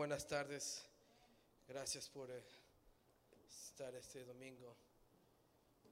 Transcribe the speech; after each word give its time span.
Buenas 0.00 0.26
tardes. 0.26 0.82
Gracias 1.68 2.08
por 2.08 2.30
eh, 2.30 2.42
estar 3.66 3.94
este 3.94 4.24
domingo. 4.24 4.74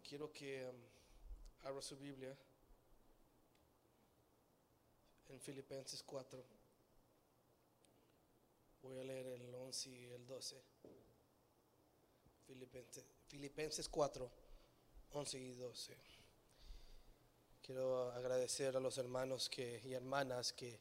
Quiero 0.03 0.33
que 0.33 0.65
um, 0.65 1.67
abra 1.69 1.83
su 1.83 1.95
Biblia 1.99 2.35
en 5.29 5.39
Filipenses 5.39 6.03
4. 6.03 6.43
Voy 8.81 8.99
a 8.99 9.05
leer 9.05 9.27
el 9.27 9.55
11 9.55 9.91
y 9.91 10.07
el 10.07 10.27
12. 10.27 10.57
Filipenses, 12.47 13.05
Filipenses 13.27 13.89
4, 13.91 14.31
11 15.11 15.39
y 15.39 15.53
12. 15.53 15.97
Quiero 17.61 18.11
agradecer 18.13 18.75
a 18.75 18.81
los 18.81 18.97
hermanos 18.97 19.51
que, 19.51 19.83
y 19.85 19.93
hermanas 19.93 20.55
que 20.55 20.81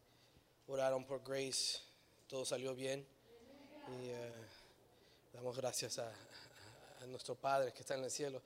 oraron 0.67 1.05
por 1.05 1.21
Grace. 1.29 1.81
Todo 2.29 2.45
salió 2.45 2.73
bien. 2.73 3.16
Y 3.89 4.09
eh, 4.09 4.31
damos 5.33 5.55
gracias 5.55 5.99
a, 5.99 6.11
nuestro 7.07 7.35
Padre 7.35 7.71
que 7.71 7.81
está 7.81 7.95
en 7.95 8.03
el 8.03 8.11
cielo, 8.11 8.41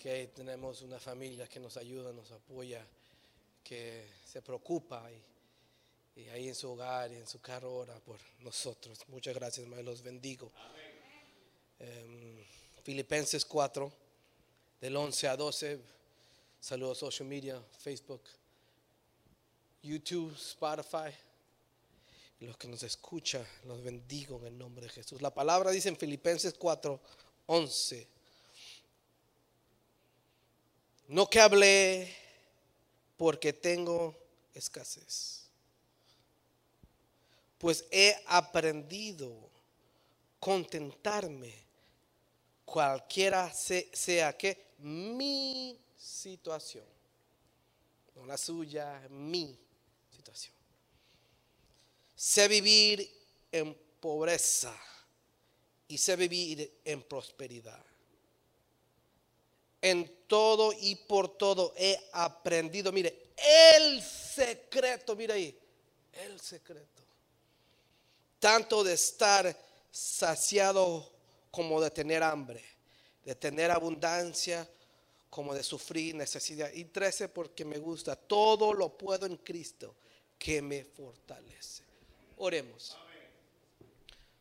que 0.00 0.28
tenemos 0.28 0.80
una 0.82 1.00
familia 1.00 1.48
que 1.48 1.58
nos 1.58 1.76
ayuda, 1.76 2.12
nos 2.12 2.30
apoya, 2.30 2.86
que 3.64 4.06
se 4.24 4.40
preocupa 4.42 5.10
y, 5.10 6.20
y 6.20 6.28
ahí 6.28 6.48
en 6.48 6.54
su 6.54 6.70
hogar 6.70 7.10
y 7.10 7.16
en 7.16 7.26
su 7.26 7.40
carro 7.40 7.74
ora 7.74 7.98
por 8.00 8.20
nosotros. 8.40 9.00
Muchas 9.08 9.34
gracias, 9.34 9.64
hermano, 9.64 9.82
los 9.82 10.02
bendigo. 10.02 10.52
Em, 11.80 12.44
Filipenses 12.84 13.44
4, 13.44 13.92
del 14.80 14.96
11 14.96 15.28
a 15.28 15.36
12. 15.36 15.80
Saludos 16.60 16.98
social 16.98 17.28
media, 17.28 17.60
Facebook, 17.78 18.22
YouTube, 19.82 20.32
Spotify. 20.34 21.12
Los 22.44 22.56
que 22.56 22.68
nos 22.68 22.82
escuchan, 22.82 23.46
los 23.64 23.82
bendigo 23.82 24.38
en 24.38 24.46
el 24.46 24.58
nombre 24.58 24.86
de 24.86 24.92
Jesús. 24.92 25.22
La 25.22 25.32
palabra 25.32 25.70
dice 25.70 25.88
en 25.88 25.96
Filipenses 25.96 26.54
4, 26.54 27.00
11. 27.46 28.06
No 31.08 31.28
que 31.28 31.40
hablé 31.40 32.16
porque 33.16 33.52
tengo 33.52 34.14
escasez, 34.54 35.42
pues 37.58 37.84
he 37.90 38.14
aprendido 38.26 39.50
contentarme 40.40 41.54
cualquiera 42.64 43.52
se- 43.52 43.90
sea 43.92 44.36
que 44.36 44.74
mi 44.78 45.78
situación, 45.96 46.84
no 48.14 48.24
la 48.26 48.36
suya, 48.38 49.06
mi 49.10 49.58
situación. 50.10 50.53
Sé 52.14 52.48
vivir 52.48 53.10
en 53.50 53.74
pobreza 54.00 54.74
y 55.88 55.98
sé 55.98 56.16
vivir 56.16 56.80
en 56.84 57.02
prosperidad. 57.02 57.84
En 59.80 60.26
todo 60.26 60.72
y 60.72 60.94
por 60.94 61.36
todo 61.36 61.74
he 61.76 61.98
aprendido. 62.12 62.90
Mire, 62.90 63.32
el 63.36 64.02
secreto, 64.02 65.14
mire 65.14 65.32
ahí, 65.34 65.58
el 66.12 66.40
secreto. 66.40 67.02
Tanto 68.38 68.82
de 68.82 68.94
estar 68.94 69.56
saciado 69.90 71.12
como 71.50 71.80
de 71.80 71.90
tener 71.90 72.22
hambre, 72.22 72.64
de 73.24 73.34
tener 73.34 73.70
abundancia 73.70 74.68
como 75.30 75.54
de 75.54 75.62
sufrir 75.62 76.14
necesidad. 76.14 76.72
Y 76.72 76.86
13 76.86 77.28
porque 77.28 77.64
me 77.64 77.78
gusta, 77.78 78.16
todo 78.16 78.72
lo 78.72 78.96
puedo 78.96 79.26
en 79.26 79.36
Cristo 79.36 79.94
que 80.38 80.60
me 80.60 80.84
fortalece. 80.84 81.83
Oremos. 82.36 82.96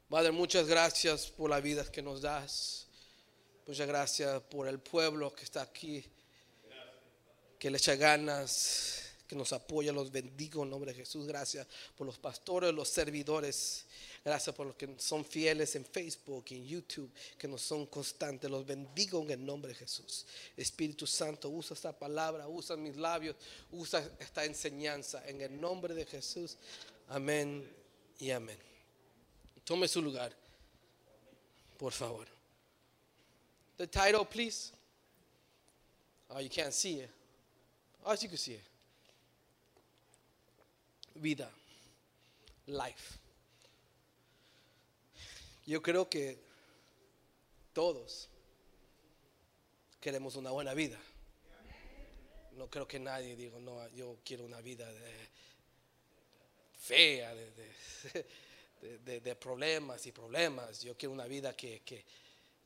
Padre, 0.09 0.31
muchas 0.31 0.67
gracias 0.67 1.27
por 1.27 1.49
la 1.49 1.59
vida 1.59 1.83
que 1.91 2.01
nos 2.01 2.21
das. 2.21 2.85
Muchas 3.65 3.87
gracias 3.87 4.41
por 4.43 4.67
el 4.67 4.79
pueblo 4.79 5.33
que 5.33 5.43
está 5.43 5.61
aquí, 5.61 6.03
que 7.57 7.71
le 7.71 7.77
echa 7.77 7.95
ganas, 7.95 9.13
que 9.27 9.35
nos 9.35 9.53
apoya, 9.53 9.91
los 9.91 10.11
bendigo 10.11 10.63
en 10.63 10.69
nombre 10.69 10.91
de 10.91 10.99
Jesús. 10.99 11.25
Gracias 11.25 11.65
por 11.95 12.05
los 12.05 12.17
pastores, 12.17 12.73
los 12.73 12.89
servidores. 12.89 13.85
Gracias 14.23 14.55
por 14.55 14.67
los 14.67 14.75
que 14.75 14.95
son 14.97 15.23
fieles 15.23 15.75
en 15.75 15.85
Facebook, 15.85 16.45
en 16.49 16.65
YouTube, 16.65 17.11
que 17.37 17.47
nos 17.47 17.61
son 17.61 17.85
constantes. 17.85 18.51
Los 18.51 18.65
bendigo 18.65 19.21
en 19.21 19.31
el 19.31 19.45
nombre 19.45 19.69
de 19.69 19.75
Jesús. 19.75 20.25
Espíritu 20.57 21.07
Santo, 21.07 21.49
usa 21.49 21.73
esta 21.73 21.97
palabra, 21.97 22.47
usa 22.47 22.75
mis 22.75 22.97
labios, 22.97 23.35
usa 23.71 24.07
esta 24.19 24.45
enseñanza 24.45 25.27
en 25.27 25.41
el 25.41 25.59
nombre 25.59 25.93
de 25.93 26.05
Jesús. 26.05 26.57
Amén 27.07 27.82
y 28.19 28.31
amén. 28.31 28.57
Tome 29.63 29.87
su 29.87 30.01
lugar, 30.01 30.33
por 31.77 31.91
favor. 31.93 32.27
The 33.77 33.87
title, 33.87 34.25
please. 34.25 34.71
Oh, 36.29 36.39
you 36.39 36.49
can't 36.49 36.73
see 36.73 36.99
it. 37.01 37.09
Oh, 38.05 38.13
you 38.13 38.27
can 38.29 38.37
see 38.37 38.53
it. 38.53 38.63
Vida. 41.15 41.49
Life. 42.67 43.19
Yo 45.65 45.81
creo 45.81 46.09
que 46.09 46.37
todos 47.73 48.27
queremos 50.01 50.35
una 50.35 50.51
buena 50.51 50.73
vida. 50.73 50.97
No 52.57 52.67
creo 52.67 52.87
que 52.87 52.99
nadie 52.99 53.35
diga, 53.35 53.59
no, 53.59 53.87
yo 53.89 54.17
quiero 54.23 54.45
una 54.45 54.61
vida 54.61 54.85
de- 54.91 55.29
fea, 56.83 57.33
de, 58.81 59.35
problemas 59.35 60.05
y 60.05 60.11
problemas. 60.11 60.81
Yo 60.81 60.97
quiero 60.97 61.13
una 61.13 61.25
vida 61.25 61.55
que, 61.55 61.81
que- 61.81 62.05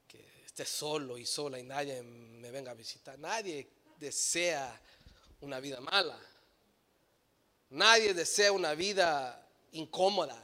que 0.07 0.43
esté 0.45 0.65
solo 0.65 1.17
y 1.17 1.25
sola 1.25 1.59
y 1.59 1.63
nadie 1.63 2.01
me 2.01 2.49
venga 2.49 2.71
a 2.71 2.73
visitar. 2.73 3.19
Nadie 3.19 3.67
desea 3.99 4.79
una 5.41 5.59
vida 5.59 5.79
mala. 5.81 6.19
Nadie 7.69 8.13
desea 8.13 8.51
una 8.51 8.73
vida 8.73 9.45
incómoda. 9.73 10.41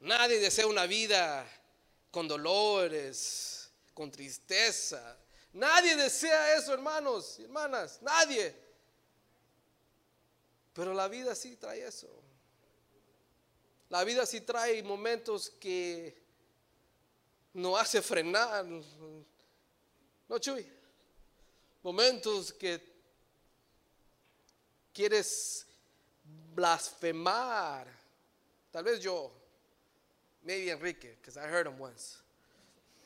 Nadie 0.00 0.40
desea 0.40 0.66
una 0.66 0.86
vida 0.86 1.46
con 2.10 2.26
dolores, 2.26 3.70
con 3.92 4.10
tristeza. 4.10 5.16
Nadie 5.52 5.94
desea 5.94 6.56
eso, 6.56 6.72
hermanos 6.72 7.36
y 7.38 7.44
hermanas. 7.44 8.00
Nadie. 8.02 8.63
Pero 10.74 10.92
la 10.92 11.08
vida 11.08 11.34
sí 11.34 11.56
trae 11.56 11.86
eso. 11.86 12.08
La 13.88 14.02
vida 14.04 14.26
sí 14.26 14.40
trae 14.40 14.82
momentos 14.82 15.50
que 15.60 16.20
no 17.54 17.76
hace 17.76 18.02
frenar. 18.02 18.66
No, 18.66 20.38
Chuy. 20.38 20.70
Momentos 21.82 22.52
que 22.52 22.82
quieres 24.92 25.66
blasfemar. 26.54 27.86
Tal 28.72 28.84
vez 28.84 29.00
yo. 29.00 29.30
Maybe 30.42 30.70
Enrique, 30.70 31.16
because 31.20 31.38
I 31.38 31.46
heard 31.46 31.66
him 31.66 31.78
once. 31.78 32.18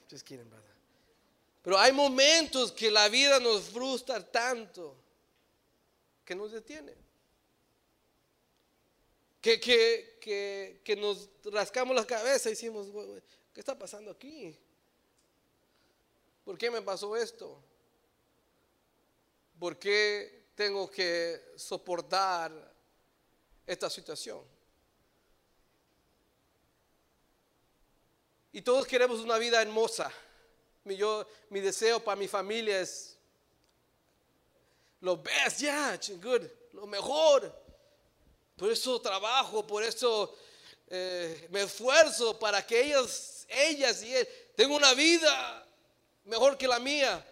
Just 0.08 0.24
kidding, 0.24 0.48
brother. 0.48 0.64
Pero 1.62 1.78
hay 1.78 1.92
momentos 1.92 2.72
que 2.72 2.90
la 2.90 3.08
vida 3.08 3.38
nos 3.38 3.68
frustra 3.68 4.20
tanto 4.20 4.96
que 6.24 6.34
nos 6.34 6.50
detiene. 6.52 7.07
Que, 9.40 9.60
que, 9.60 10.18
que, 10.20 10.80
que 10.84 10.96
nos 10.96 11.28
rascamos 11.44 11.94
la 11.94 12.06
cabeza 12.06 12.48
y 12.48 12.52
decimos, 12.52 12.90
"Güey, 12.90 13.06
güey, 13.06 13.22
¿qué 13.54 13.60
está 13.60 13.78
pasando 13.78 14.10
aquí? 14.10 14.58
¿Por 16.44 16.56
qué 16.58 16.70
me 16.70 16.82
pasó 16.82 17.16
esto? 17.16 17.62
¿Por 19.58 19.78
qué 19.78 20.46
tengo 20.54 20.90
que 20.90 21.52
soportar 21.56 22.52
esta 23.66 23.90
situación? 23.90 24.42
Y 28.52 28.62
todos 28.62 28.86
queremos 28.86 29.20
una 29.20 29.36
vida 29.38 29.60
hermosa. 29.60 30.10
Mi, 30.84 30.96
yo, 30.96 31.26
mi 31.50 31.60
deseo 31.60 32.02
para 32.02 32.16
mi 32.16 32.26
familia 32.26 32.80
es 32.80 33.16
lo 35.00 35.16
best, 35.16 35.60
yeah, 35.60 36.00
good, 36.22 36.42
lo 36.72 36.86
mejor. 36.86 37.67
Por 38.58 38.72
eso 38.72 39.00
trabajo, 39.00 39.64
por 39.64 39.84
eso 39.84 40.36
eh, 40.88 41.46
me 41.50 41.62
esfuerzo 41.62 42.36
para 42.38 42.66
que 42.66 42.82
ellas, 42.82 43.46
ellas 43.48 44.02
y 44.02 44.14
él 44.14 44.28
tengan 44.56 44.76
una 44.76 44.94
vida 44.94 45.64
mejor 46.24 46.58
que 46.58 46.66
la 46.66 46.80
mía. 46.80 47.24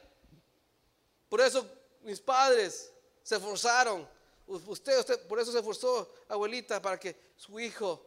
Por 1.29 1.41
eso 1.41 1.67
mis 2.03 2.21
padres 2.21 2.93
se 3.25 3.35
esforzaron. 3.35 4.09
Usted, 4.47 5.01
usted, 5.01 5.27
por 5.27 5.41
eso 5.41 5.51
se 5.51 5.59
esforzó, 5.59 6.09
abuelita, 6.29 6.81
para 6.81 7.01
que 7.01 7.17
su 7.37 7.59
hijo 7.59 8.07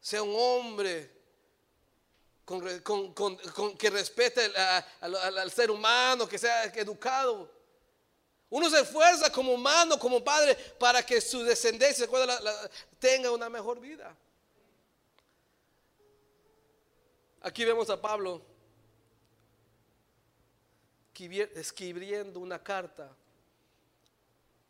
sea 0.00 0.22
un 0.22 0.34
hombre 0.38 1.10
que 3.76 3.90
respete 3.90 4.52
al 5.00 5.50
ser 5.50 5.72
humano, 5.72 6.28
que 6.28 6.38
sea 6.38 6.66
educado. 6.66 7.57
Uno 8.50 8.70
se 8.70 8.80
esfuerza 8.80 9.30
como 9.30 9.52
humano, 9.52 9.98
como 9.98 10.24
padre, 10.24 10.54
para 10.78 11.04
que 11.04 11.20
su 11.20 11.42
descendencia 11.42 12.08
tenga 12.98 13.30
una 13.30 13.50
mejor 13.50 13.78
vida. 13.78 14.16
Aquí 17.42 17.64
vemos 17.64 17.88
a 17.90 18.00
Pablo 18.00 18.42
escribiendo 21.54 22.40
una 22.40 22.62
carta 22.62 23.14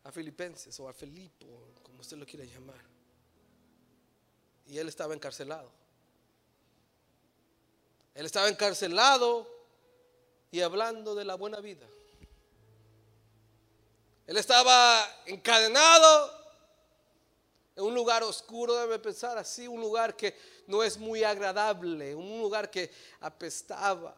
a 0.04 0.12
Filipenses 0.12 0.78
o 0.80 0.88
a 0.88 0.92
Filipo, 0.92 1.46
como 1.82 2.00
usted 2.00 2.16
lo 2.16 2.26
quiera 2.26 2.44
llamar. 2.44 2.82
Y 4.66 4.78
él 4.78 4.88
estaba 4.88 5.14
encarcelado. 5.14 5.70
Él 8.14 8.26
estaba 8.26 8.48
encarcelado 8.48 9.48
y 10.50 10.60
hablando 10.60 11.14
de 11.14 11.25
la 11.25 11.36
buena 11.36 11.60
vida. 11.60 11.86
Él 14.28 14.36
estaba 14.36 15.22
encadenado 15.25 16.30
en 17.75 17.82
un 17.82 17.94
lugar 17.94 18.22
oscuro, 18.22 18.76
debe 18.76 18.98
pensar 18.98 19.38
así, 19.38 19.66
un 19.66 19.80
lugar 19.80 20.14
que 20.14 20.36
no 20.66 20.82
es 20.82 20.98
muy 20.98 21.25
agradable, 21.25 22.14
un 22.14 22.38
lugar 22.38 22.70
que 22.70 22.90
apestaba. 23.20 24.14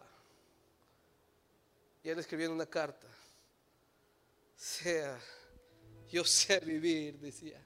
Y 2.02 2.08
él 2.08 2.18
escribiendo 2.18 2.56
una 2.56 2.66
carta. 2.66 3.06
Sea, 4.56 5.16
yo 6.10 6.24
sé 6.24 6.58
vivir, 6.58 7.16
decía. 7.20 7.64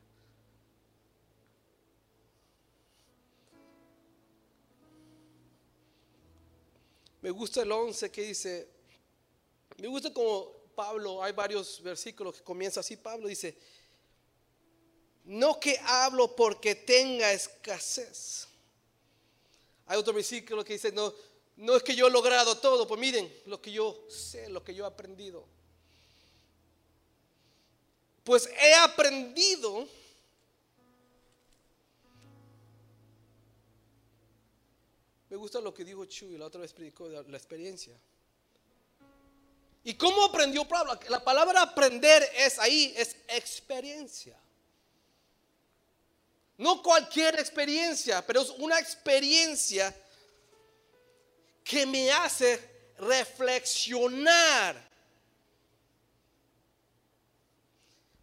Me 7.23 7.31
gusta 7.31 7.62
el 7.62 7.73
11 7.73 8.11
que 8.11 8.20
dice, 8.20 8.69
me 9.79 9.88
gusta 9.88 10.12
como 10.12 10.54
Pablo, 10.75 11.23
hay 11.23 11.32
varios 11.32 11.82
versículos 11.82 12.37
que 12.37 12.43
comienza 12.43 12.81
así, 12.81 12.97
Pablo 12.97 13.29
dice, 13.29 13.56
no 15.25 15.59
que 15.59 15.79
hablo 15.85 16.35
porque 16.35 16.75
tenga 16.75 17.32
escasez. 17.32 18.49
Hay 19.87 19.99
otro 19.99 20.12
versículo 20.15 20.65
que 20.65 20.75
dice, 20.75 20.93
no, 20.93 21.12
no 21.56 21.76
es 21.76 21.82
que 21.82 21.94
yo 21.94 22.09
he 22.09 22.11
logrado 22.11 22.59
todo, 22.59 22.87
pues 22.87 23.00
miren 23.00 23.32
lo 23.47 23.61
que 23.61 23.73
yo 23.73 24.06
sé, 24.09 24.49
lo 24.49 24.65
que 24.65 24.75
yo 24.75 24.85
he 24.85 24.88
aprendido. 24.88 25.47
Pues 28.25 28.49
he 28.61 28.75
aprendido 28.75 29.87
Me 35.35 35.38
gusta 35.38 35.61
lo 35.61 35.75
que 35.75 35.85
dijo 35.85 36.05
Chuy, 36.05 36.38
la 36.38 36.47
otra 36.47 36.61
vez 36.61 36.73
predicó 36.73 37.09
la 37.09 37.37
experiencia. 37.37 37.99
¿Y 39.85 39.95
cómo 39.95 40.25
aprendió 40.25 40.67
Pablo? 40.67 40.99
La 41.09 41.23
palabra 41.23 41.61
aprender 41.61 42.27
es 42.37 42.59
ahí, 42.59 42.95
es 42.97 43.17
experiencia. 43.29 44.35
No 46.57 46.83
cualquier 46.83 47.39
experiencia, 47.39 48.25
pero 48.27 48.41
es 48.41 48.51
una 48.51 48.79
experiencia 48.79 49.95
que 51.63 51.85
me 51.85 52.11
hace 52.11 52.59
reflexionar. 52.99 54.83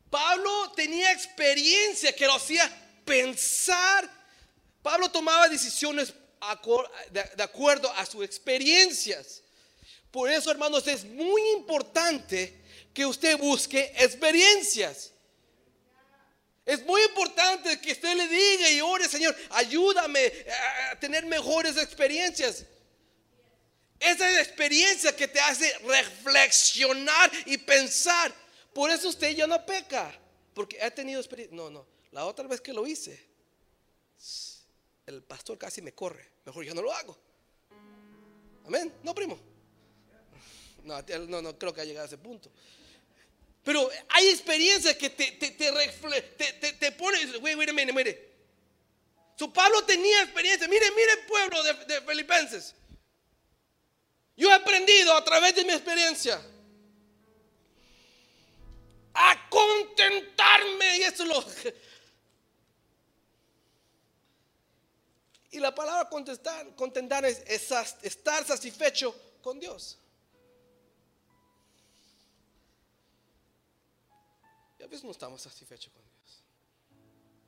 Pablo 0.09 0.71
tenía 0.75 1.11
experiencia 1.11 2.15
que 2.15 2.25
lo 2.25 2.33
hacía 2.33 2.69
pensar. 3.05 4.09
Pablo 4.81 5.11
tomaba 5.11 5.47
decisiones 5.47 6.11
de 7.11 7.43
acuerdo 7.43 7.91
a 7.93 8.05
sus 8.05 8.25
experiencias. 8.25 9.43
Por 10.11 10.29
eso, 10.29 10.51
hermanos, 10.51 10.85
es 10.87 11.05
muy 11.05 11.41
importante 11.51 12.61
que 12.93 13.05
usted 13.05 13.37
busque 13.37 13.93
experiencias. 13.97 15.13
Es 16.65 16.85
muy 16.85 17.01
importante 17.03 17.79
que 17.81 17.93
usted 17.93 18.15
le 18.15 18.27
diga 18.27 18.69
y 18.69 18.81
ore, 18.81 19.07
Señor, 19.07 19.35
ayúdame 19.49 20.31
a 20.91 20.99
tener 20.99 21.25
mejores 21.25 21.77
experiencias. 21.77 22.65
Esa 23.99 24.29
es 24.29 24.35
la 24.35 24.41
experiencia 24.41 25.15
que 25.15 25.27
te 25.27 25.39
hace 25.39 25.71
reflexionar 25.79 27.31
y 27.45 27.57
pensar. 27.57 28.33
Por 28.73 28.89
eso 28.89 29.09
usted 29.09 29.35
ya 29.35 29.47
no 29.47 29.65
peca, 29.65 30.17
porque 30.53 30.81
ha 30.81 30.91
tenido 30.91 31.19
experiencia. 31.19 31.55
No, 31.55 31.69
no, 31.69 31.85
la 32.11 32.25
otra 32.25 32.47
vez 32.47 32.61
que 32.61 32.73
lo 32.73 32.85
hice, 32.85 33.27
el 35.05 35.23
pastor 35.23 35.57
casi 35.57 35.81
me 35.81 35.93
corre. 35.93 36.31
Mejor 36.45 36.63
yo 36.63 36.73
no 36.73 36.81
lo 36.81 36.93
hago. 36.93 37.17
Amén. 38.65 38.93
No, 39.03 39.13
primo. 39.13 39.50
No, 40.83 41.01
no, 41.27 41.41
no 41.41 41.57
creo 41.57 41.73
que 41.73 41.81
ha 41.81 41.85
llegado 41.85 42.05
a 42.05 42.07
ese 42.07 42.17
punto. 42.17 42.51
Pero 43.63 43.89
hay 44.09 44.29
experiencias 44.29 44.95
que 44.95 45.09
te, 45.09 45.31
te, 45.33 45.51
te, 45.51 46.73
te, 46.73 46.91
ponen. 46.93 47.41
Mire, 47.41 47.73
mire, 47.73 47.93
mire. 47.93 48.31
Su 49.35 49.51
Pablo 49.53 49.83
tenía 49.85 50.23
experiencia. 50.23 50.67
Mire, 50.67 50.91
mire, 50.91 51.17
pueblo 51.27 51.63
de, 51.63 51.73
de 51.85 52.01
Filipenses. 52.01 52.73
Yo 54.35 54.49
he 54.49 54.53
aprendido 54.53 55.15
a 55.15 55.23
través 55.23 55.55
de 55.55 55.63
mi 55.63 55.73
experiencia 55.73 56.41
a 59.13 59.49
contentarme. 59.49 60.97
Y 60.97 61.01
eso 61.03 61.25
lo 61.25 61.45
Y 65.51 65.59
la 65.59 65.75
palabra 65.75 66.09
contestar, 66.09 66.73
contentar 66.75 67.25
es, 67.25 67.43
estar 67.45 68.47
satisfecho 68.47 69.13
con 69.41 69.59
Dios. 69.59 69.97
Y 74.81 74.83
a 74.83 74.87
veces 74.87 75.03
no 75.03 75.11
estamos 75.11 75.43
satisfechos 75.43 75.93
con 75.93 76.01
Dios. 76.01 76.43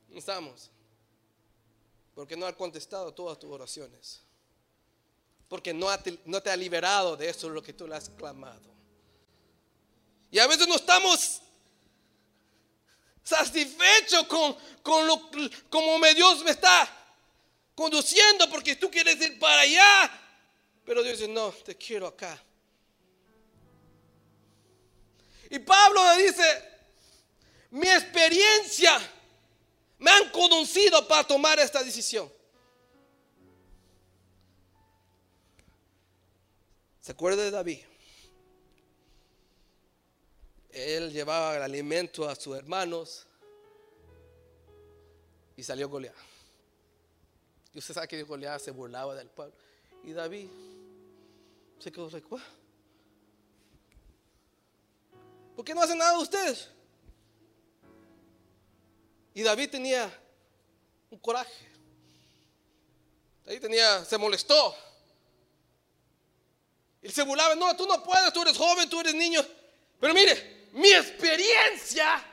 No 0.09 0.19
estamos. 0.19 0.69
Porque 2.13 2.37
no 2.37 2.45
ha 2.45 2.55
contestado 2.55 3.11
todas 3.11 3.39
tus 3.39 3.49
oraciones. 3.49 4.21
Porque 5.49 5.73
no, 5.73 5.87
no 6.25 6.43
te 6.43 6.51
ha 6.51 6.55
liberado 6.55 7.17
de 7.17 7.27
eso 7.27 7.49
lo 7.49 7.63
que 7.63 7.73
tú 7.73 7.87
le 7.87 7.95
has 7.95 8.07
clamado. 8.07 8.71
Y 10.29 10.37
a 10.37 10.45
veces 10.45 10.67
no 10.67 10.75
estamos 10.75 11.41
satisfechos 13.23 14.27
con, 14.27 14.55
con 14.83 15.07
lo 15.07 15.31
como 15.71 16.05
Dios 16.13 16.43
me 16.43 16.51
está 16.51 16.87
conduciendo 17.73 18.47
porque 18.47 18.75
tú 18.75 18.91
quieres 18.91 19.19
ir 19.19 19.39
para 19.39 19.61
allá. 19.61 20.21
Pero 20.85 21.01
Dios 21.01 21.17
dice, 21.17 21.31
no, 21.31 21.49
te 21.51 21.75
quiero 21.75 22.05
acá. 22.05 22.39
Y 25.49 25.57
Pablo 25.57 26.03
le 26.15 26.23
dice, 26.25 26.72
mi 27.73 27.89
experiencia 27.89 28.99
me 29.97 30.11
han 30.11 30.29
conducido 30.29 31.07
para 31.07 31.25
tomar 31.25 31.57
esta 31.57 31.83
decisión. 31.83 32.31
¿Se 37.01 37.11
acuerda 37.11 37.41
de 37.41 37.49
David? 37.49 37.79
Él 40.69 41.11
llevaba 41.11 41.55
el 41.55 41.63
alimento 41.63 42.29
a 42.29 42.35
sus 42.35 42.55
hermanos 42.55 43.25
y 45.57 45.63
salió 45.63 45.89
Goliat. 45.89 46.13
Y 47.73 47.79
usted 47.79 47.95
sabe 47.95 48.07
que 48.07 48.21
Goliat 48.21 48.61
se 48.61 48.69
burlaba 48.69 49.15
del 49.15 49.29
pueblo. 49.29 49.55
Y 50.03 50.13
David 50.13 50.47
se 51.79 51.91
quedó 51.91 52.07
recuerdo. 52.07 52.45
¿Por 55.55 55.65
qué 55.65 55.73
no 55.73 55.81
hacen 55.81 55.97
nada 55.97 56.19
ustedes? 56.19 56.69
Y 59.33 59.41
David 59.41 59.69
tenía 59.69 60.19
un 61.09 61.17
coraje. 61.19 61.69
David 63.45 63.61
tenía, 63.61 64.05
se 64.05 64.17
molestó. 64.17 64.75
Y 67.01 67.09
se 67.09 67.23
burlaba, 67.23 67.55
no, 67.55 67.75
tú 67.75 67.85
no 67.85 68.01
puedes, 68.03 68.31
tú 68.31 68.41
eres 68.41 68.57
joven, 68.57 68.89
tú 68.89 68.99
eres 68.99 69.13
niño. 69.13 69.45
Pero 69.99 70.13
mire, 70.13 70.67
mi 70.71 70.89
experiencia 70.91 72.23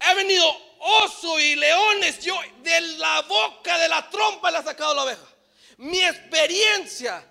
he 0.00 0.14
venido 0.14 0.44
oso 0.78 1.38
y 1.38 1.54
leones, 1.54 2.18
yo 2.20 2.34
de 2.62 2.80
la 2.98 3.22
boca 3.22 3.78
de 3.78 3.88
la 3.88 4.10
trompa 4.10 4.50
le 4.50 4.58
he 4.58 4.62
sacado 4.62 4.94
la 4.94 5.04
oveja. 5.04 5.26
Mi 5.76 6.02
experiencia, 6.02 7.24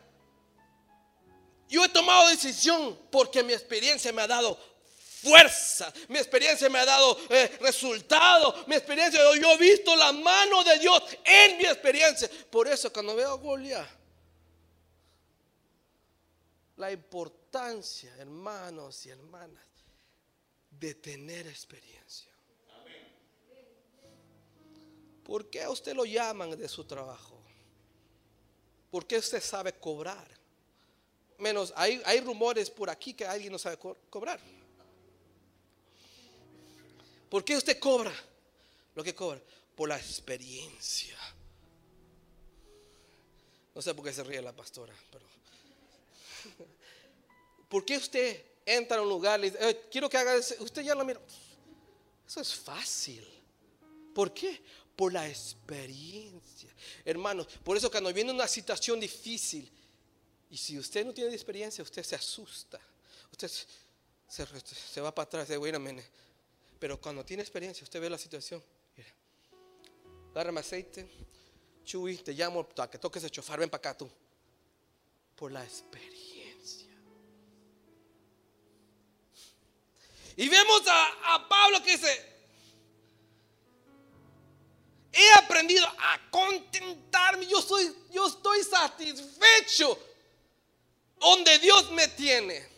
yo 1.68 1.84
he 1.84 1.90
tomado 1.90 2.30
decisión 2.30 2.98
porque 3.12 3.44
mi 3.44 3.54
experiencia 3.54 4.14
me 4.14 4.22
ha 4.22 4.28
dado 4.28 4.58
fuerza, 5.22 5.94
mi 6.08 6.18
experiencia 6.18 6.70
me 6.70 6.80
ha 6.80 6.86
dado 6.86 7.18
eh, 7.30 7.58
resultado, 7.62 8.66
mi 8.68 8.76
experiencia, 8.76 9.20
yo 9.40 9.52
he 9.52 9.58
visto 9.58 9.96
la 9.96 10.12
mano 10.12 10.64
de 10.64 10.80
Dios 10.80 11.02
en 11.24 11.58
mi 11.58 11.66
experiencia. 11.66 12.30
Por 12.50 12.68
eso 12.68 12.92
cuando 12.92 13.16
veo 13.16 13.32
a 13.32 13.38
Goliat, 13.38 13.88
la 16.78 16.92
importancia, 16.92 18.14
hermanos 18.18 19.06
y 19.06 19.10
hermanas, 19.10 19.66
de 20.72 20.96
tener 20.96 21.48
experiencia. 21.48 22.32
¿Por 25.24 25.50
qué 25.50 25.68
usted 25.68 25.94
lo 25.96 26.06
llaman 26.06 26.58
de 26.58 26.68
su 26.68 26.84
trabajo? 26.84 27.40
¿Por 28.90 29.06
qué 29.06 29.18
usted 29.18 29.42
sabe 29.42 29.74
cobrar? 29.74 30.28
Menos, 31.38 31.72
hay, 31.76 32.02
hay 32.06 32.20
rumores 32.20 32.70
por 32.70 32.90
aquí 32.90 33.14
que 33.14 33.26
alguien 33.26 33.52
no 33.52 33.60
sabe 33.60 33.78
cobrar. 34.10 34.40
¿Por 37.32 37.46
qué 37.46 37.56
usted 37.56 37.80
cobra 37.80 38.14
lo 38.94 39.02
que 39.06 39.16
cobra? 39.16 39.40
Por 39.74 39.88
la 39.88 39.96
experiencia. 39.96 41.18
No 43.74 43.82
sé 43.82 43.96
por 43.96 44.04
qué 44.04 44.12
se 44.12 44.22
ríe 44.22 44.42
la 44.42 44.54
pastora, 44.54 44.94
pero. 45.10 45.26
¿Por 47.70 47.86
qué 47.86 47.96
usted 47.96 48.44
entra 48.66 48.98
a 48.98 49.02
un 49.02 49.08
lugar 49.08 49.40
y 49.40 49.44
dice, 49.50 49.70
"Eh, 49.70 49.88
quiero 49.90 50.10
que 50.10 50.18
haga 50.18 50.36
eso"? 50.36 50.56
Usted 50.60 50.82
ya 50.82 50.94
lo 50.94 51.06
mira. 51.06 51.22
Eso 52.28 52.42
es 52.42 52.54
fácil. 52.54 53.26
¿Por 54.14 54.34
qué? 54.34 54.62
Por 54.94 55.14
la 55.14 55.26
experiencia. 55.26 56.70
Hermanos, 57.06 57.48
por 57.64 57.78
eso 57.78 57.90
cuando 57.90 58.12
viene 58.12 58.34
una 58.34 58.46
situación 58.50 59.00
difícil, 59.00 59.72
y 60.50 60.58
si 60.58 60.78
usted 60.78 61.06
no 61.06 61.14
tiene 61.14 61.34
experiencia, 61.34 61.82
usted 61.82 62.04
se 62.04 62.16
asusta. 62.16 62.78
Usted 63.32 63.50
se, 64.28 65.00
va 65.00 65.16
para 65.16 65.24
atrás, 65.24 65.48
dice, 65.48 65.58
wait 65.58 65.74
a 65.74 65.80
minute. 65.80 66.06
Pero 66.82 67.00
cuando 67.00 67.24
tiene 67.24 67.44
experiencia, 67.44 67.84
usted 67.84 68.02
ve 68.02 68.10
la 68.10 68.18
situación. 68.18 68.64
Mira, 68.98 69.14
agárrame 70.32 70.62
aceite. 70.62 71.08
Chuy, 71.86 72.18
te 72.18 72.34
llamo 72.34 72.68
para 72.68 72.90
que 72.90 72.98
toques 72.98 73.24
el 73.24 73.30
chofar, 73.30 73.60
ven 73.60 73.70
para 73.70 73.78
acá 73.78 73.96
tú. 73.96 74.10
Por 75.36 75.52
la 75.52 75.64
experiencia. 75.64 76.90
Y 80.36 80.50
vemos 80.50 80.82
a, 80.88 81.36
a 81.36 81.48
Pablo 81.48 81.84
que 81.84 81.92
dice, 81.92 82.26
he 85.14 85.34
aprendido 85.34 85.86
a 85.86 86.32
contentarme, 86.32 87.46
yo, 87.46 87.62
soy, 87.62 87.96
yo 88.10 88.26
estoy 88.26 88.64
satisfecho 88.64 90.00
donde 91.20 91.60
Dios 91.60 91.92
me 91.92 92.08
tiene. 92.08 92.71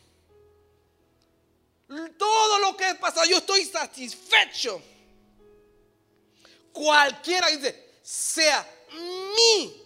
Todo 2.18 2.60
lo 2.60 2.76
que 2.76 2.96
pasa, 2.96 3.26
yo 3.26 3.38
estoy 3.38 3.66
satisfecho. 3.66 4.82
Cualquiera 6.72 7.50
dice, 7.50 7.98
sea 8.02 8.68
mi. 8.92 9.80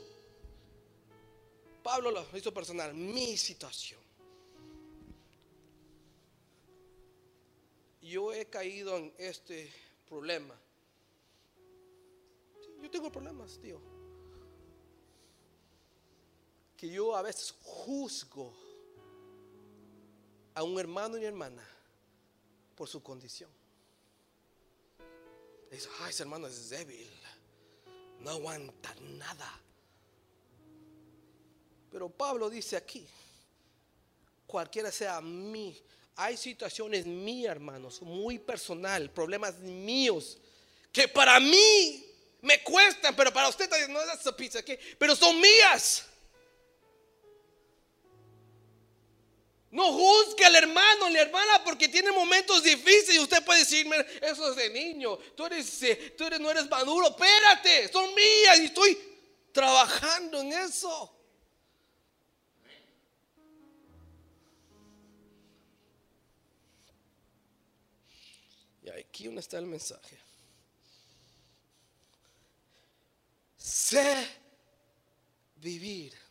Pablo 1.84 2.12
lo 2.12 2.26
hizo 2.38 2.54
personal, 2.54 2.94
mi 2.94 3.36
situación. 3.36 4.00
Yo 8.02 8.32
he 8.32 8.46
caído 8.46 8.96
en 8.96 9.14
este 9.18 9.72
problema. 10.08 10.58
Yo 12.82 12.90
tengo 12.90 13.12
problemas, 13.12 13.60
tío. 13.60 13.82
Que 16.78 16.88
yo 16.88 17.16
a 17.16 17.22
veces 17.22 17.54
juzgo 17.62 18.54
a 20.54 20.64
un 20.64 20.80
hermano 20.80 21.18
y 21.18 21.26
hermana 21.26 21.76
por 22.77 22.88
su 22.88 23.01
condición. 23.01 23.50
Dice, 25.72 25.89
ay, 26.00 26.12
ese 26.12 26.24
hermano 26.24 26.48
es 26.48 26.69
débil, 26.69 27.10
no 28.19 28.29
aguanta 28.29 28.96
nada. 29.17 29.60
Pero 31.91 32.07
Pablo 32.10 32.50
dice 32.50 32.77
aquí, 32.77 33.05
cualquiera 34.46 34.91
sea 34.91 35.19
mí, 35.19 35.81
hay 36.15 36.38
situaciones 36.38 37.05
mías, 37.05 37.51
hermanos, 37.51 38.01
muy 38.01 38.38
personal, 38.38 39.10
problemas 39.10 39.57
míos, 39.57 40.38
que 40.91 41.07
para 41.07 41.39
mí 41.39 42.05
me 42.41 42.63
cuestan, 42.63 43.15
pero 43.15 43.34
para 43.34 43.50
usted 43.50 43.69
no 43.89 44.01
es 44.01 44.19
esa 44.19 44.38
pizza 44.38 44.60
aquí, 44.60 44.77
pero 45.00 45.15
son 45.15 45.41
mías. 45.41 46.05
No 49.77 49.93
juzgue 49.93 50.43
al 50.43 50.55
hermano, 50.55 51.07
la 51.07 51.22
hermana, 51.22 51.63
porque 51.63 51.88
tiene 51.88 52.12
momentos 52.12 52.63
difíciles 52.63 53.19
usted 53.19 53.46
puede 53.46 53.60
decirme, 53.60 54.03
eso 54.24 54.50
es 54.50 54.55
de 54.55 54.72
niño, 54.72 55.17
tú 55.36 55.46
eres, 55.46 55.84
eh, 55.84 56.15
tú 56.17 56.24
eres, 56.24 56.39
no 56.39 56.50
eres 56.50 56.67
maduro, 56.67 57.10
espérate, 57.10 57.88
son 57.91 58.12
mías 58.15 58.57
y 58.60 58.65
estoy 58.65 58.98
trabajando 59.51 60.41
en 60.41 60.53
eso. 60.53 61.15
Y 68.81 68.89
aquí 68.89 69.25
donde 69.25 69.41
está 69.41 69.60
el 69.60 69.67
mensaje. 69.67 70.17
Sé 73.57 74.27
vivir. 75.57 76.26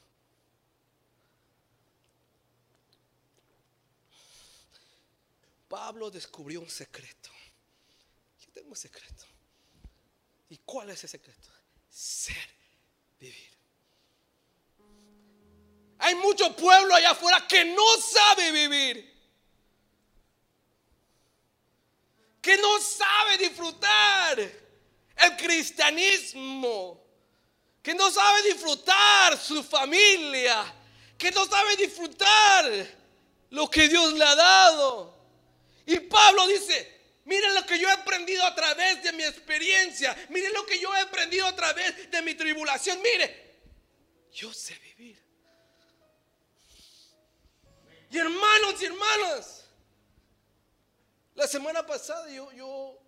Pablo 5.69 6.11
descubrió 6.11 6.61
un 6.61 6.71
secreto. 6.71 7.31
Yo 8.41 8.53
tengo 8.53 8.71
un 8.71 8.77
secreto. 8.77 9.25
¿Y 10.49 10.59
cuál 10.59 10.91
es 10.91 10.99
ese 10.99 11.09
secreto? 11.09 11.49
Ser 11.89 12.37
vivir. 13.19 13.57
Hay 15.99 16.15
mucho 16.17 16.55
pueblo 16.55 16.95
allá 16.95 17.11
afuera 17.11 17.47
que 17.49 17.65
no 17.65 17.97
sabe 18.01 18.53
vivir. 18.53 19.17
Que 22.41 22.57
no 22.59 22.81
sabe 22.81 23.39
disfrutar 23.39 24.39
el 24.39 25.37
cristianismo. 25.37 27.03
Que 27.83 27.95
no 27.95 28.11
sabe 28.11 28.43
disfrutar 28.43 29.37
su 29.37 29.65
familia. 29.65 30.75
Que 31.19 31.33
no 31.33 31.45
sabe 31.47 31.77
disfrutar 31.77 32.71
lo 33.51 33.69
que 33.69 33.89
Dios 33.89 34.13
le 34.13 34.25
ha 34.25 34.35
dado. 34.37 35.16
Y 35.87 36.01
Pablo 36.01 36.49
dice, 36.49 37.21
miren 37.25 37.55
lo 37.55 37.65
que 37.65 37.79
yo 37.79 37.89
he 37.89 37.93
aprendido 37.93 38.45
a 38.45 38.55
través 38.55 39.03
de 39.05 39.13
mi 39.13 39.23
experiencia. 39.23 40.17
Miren 40.31 40.53
lo 40.53 40.67
que 40.67 40.81
yo 40.81 40.95
he 40.95 41.01
aprendido 41.01 41.47
a 41.47 41.55
través 41.55 42.11
de 42.11 42.23
mi 42.23 42.35
tribulación. 42.35 43.01
Mire, 43.01 43.61
yo 44.33 44.53
sé 44.53 44.77
vivir. 44.81 45.25
Y 48.11 48.19
hermanos 48.19 48.81
y 48.83 48.85
hermanas, 48.87 49.65
la 51.35 51.47
semana 51.47 51.87
pasada 51.87 52.29
yo, 52.31 53.01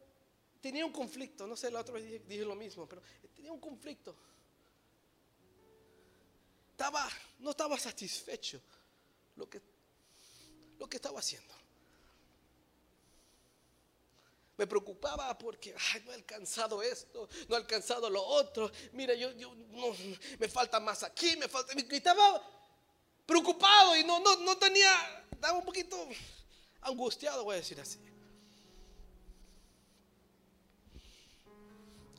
tenía 0.61 0.87
un 0.87 0.93
conflicto. 0.93 1.47
No 1.47 1.57
sé, 1.57 1.71
la 1.71 1.81
otra 1.81 1.95
vez 1.95 2.05
dije, 2.05 2.19
dije 2.27 2.45
lo 2.45 2.55
mismo, 2.55 2.89
pero 2.89 3.03
tenía 3.35 3.53
un 3.53 3.61
conflicto. 3.61 4.17
Estaba, 6.71 7.09
no 7.41 7.51
estaba 7.51 7.77
satisfecho 7.77 8.61
lo 9.35 9.51
que, 9.51 9.61
lo 10.79 10.89
que 10.89 10.97
estaba 10.97 11.19
haciendo. 11.19 11.58
Me 14.59 14.67
preocupaba 14.67 15.39
porque 15.39 15.73
ay, 15.95 16.03
no 16.05 16.11
he 16.11 16.17
alcanzado 16.17 16.83
esto, 16.83 17.29
no 17.49 17.55
he 17.55 17.59
alcanzado 17.59 18.11
lo 18.11 18.23
otro. 18.23 18.71
Mira, 18.93 19.15
yo, 19.15 19.31
yo 19.33 19.55
no, 19.55 19.95
me 20.39 20.49
falta 20.49 20.81
más 20.81 21.05
aquí, 21.05 21.37
me 21.37 21.49
falta. 21.49 21.73
Y 21.75 21.95
estaba 21.95 22.43
preocupado 23.25 23.97
y 23.97 24.03
no, 24.03 24.19
no, 24.19 24.37
no 24.39 24.59
tenía, 24.59 25.25
estaba 25.31 25.59
un 25.59 25.65
poquito 25.65 25.97
angustiado, 26.81 27.45
voy 27.45 27.55
a 27.55 27.59
decir 27.59 27.81
así. 27.81 28.01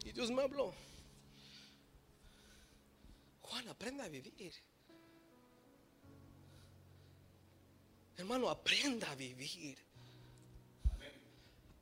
Y 0.05 0.11
Dios 0.13 0.31
me 0.31 0.41
habló. 0.41 0.73
Juan, 3.41 3.67
aprenda 3.67 4.05
a 4.05 4.07
vivir. 4.07 4.53
Hermano, 8.15 8.49
aprenda 8.49 9.11
a 9.11 9.15
vivir. 9.15 9.88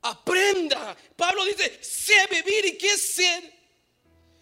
Aprenda. 0.08 0.96
Pablo 1.16 1.44
dice, 1.44 1.82
sé 1.82 2.26
vivir. 2.30 2.64
¿Y 2.66 2.78
qué 2.78 2.92
es 2.92 3.14
ser? 3.14 3.52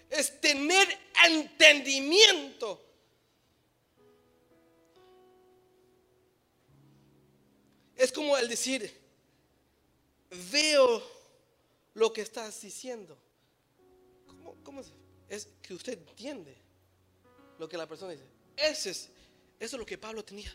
Es 0.08 0.40
tener 0.40 0.87
entendimiento. 1.26 2.82
Es 7.96 8.12
como 8.12 8.37
el 8.37 8.49
decir, 8.49 8.92
veo 10.52 11.02
lo 11.94 12.12
que 12.12 12.20
estás 12.20 12.61
diciendo. 12.61 13.18
¿Cómo, 14.62 14.80
es? 14.80 14.92
es 15.28 15.49
que 15.62 15.75
usted 15.75 15.94
entiende 15.94 16.56
lo 17.58 17.68
que 17.68 17.76
la 17.76 17.88
persona 17.88 18.12
dice. 18.12 18.26
Ese 18.56 18.90
es, 18.90 19.08
eso 19.58 19.76
es 19.76 19.80
lo 19.80 19.87
que 19.87 19.99
Pablo 19.99 20.25
tenía. 20.25 20.54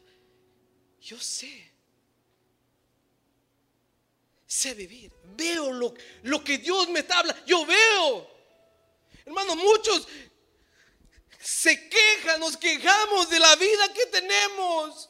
Yo 1.01 1.19
sé 1.19 1.71
sé 4.51 4.73
vivir. 4.73 5.11
Veo 5.23 5.71
lo, 5.71 5.93
lo 6.23 6.43
que 6.43 6.57
Dios 6.57 6.89
me 6.89 6.99
está 6.99 7.19
hablando. 7.19 7.41
Yo 7.45 7.65
veo. 7.65 8.29
Hermano, 9.25 9.55
muchos 9.55 10.07
se 11.39 11.89
quejan, 11.89 12.39
nos 12.41 12.57
quejamos 12.57 13.29
de 13.29 13.39
la 13.39 13.55
vida 13.55 13.93
que 13.93 14.05
tenemos. 14.07 15.09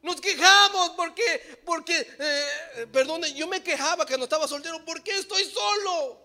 Nos 0.00 0.20
quejamos 0.20 0.90
porque, 0.90 1.60
porque, 1.64 2.16
eh, 2.18 2.86
perdone, 2.90 3.32
yo 3.34 3.46
me 3.46 3.62
quejaba 3.62 4.06
que 4.06 4.16
no 4.16 4.24
estaba 4.24 4.48
soltero. 4.48 4.82
¿Por 4.84 5.02
qué 5.02 5.18
estoy 5.18 5.44
solo? 5.44 6.22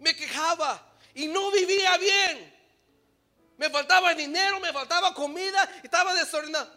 Me 0.00 0.16
quejaba 0.16 0.98
y 1.14 1.28
no 1.28 1.52
vivía 1.52 1.96
bien. 1.96 2.52
Me 3.56 3.70
faltaba 3.70 4.12
dinero, 4.14 4.58
me 4.58 4.72
faltaba 4.72 5.14
comida, 5.14 5.80
estaba 5.84 6.12
desordenado. 6.12 6.74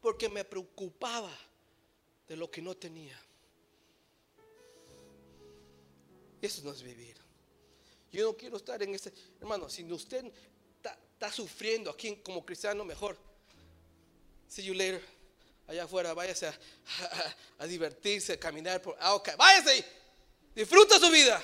Porque 0.00 0.30
me 0.30 0.44
preocupaba 0.44 1.30
de 2.28 2.36
lo 2.36 2.50
que 2.50 2.62
no 2.62 2.76
tenía. 2.76 3.20
Eso 6.40 6.62
no 6.64 6.72
es 6.72 6.82
vivir. 6.82 7.16
Yo 8.12 8.24
no 8.24 8.36
quiero 8.36 8.56
estar 8.56 8.82
en 8.82 8.94
ese, 8.94 9.12
hermano, 9.40 9.68
si 9.68 9.90
usted 9.92 10.24
está 11.12 11.32
sufriendo 11.32 11.90
aquí 11.90 12.16
como 12.16 12.44
cristiano, 12.44 12.84
mejor. 12.84 13.16
See 14.48 14.64
you 14.64 14.74
later. 14.74 15.02
Allá 15.66 15.84
afuera, 15.84 16.14
váyase 16.14 16.46
a, 17.58 17.66
divertirse, 17.66 18.34
a 18.34 18.40
caminar 18.40 18.80
por. 18.80 18.96
Ah, 19.00 19.20
váyase 19.36 19.70
ahí. 19.70 19.84
Disfruta 20.54 20.98
su 20.98 21.10
vida. 21.10 21.42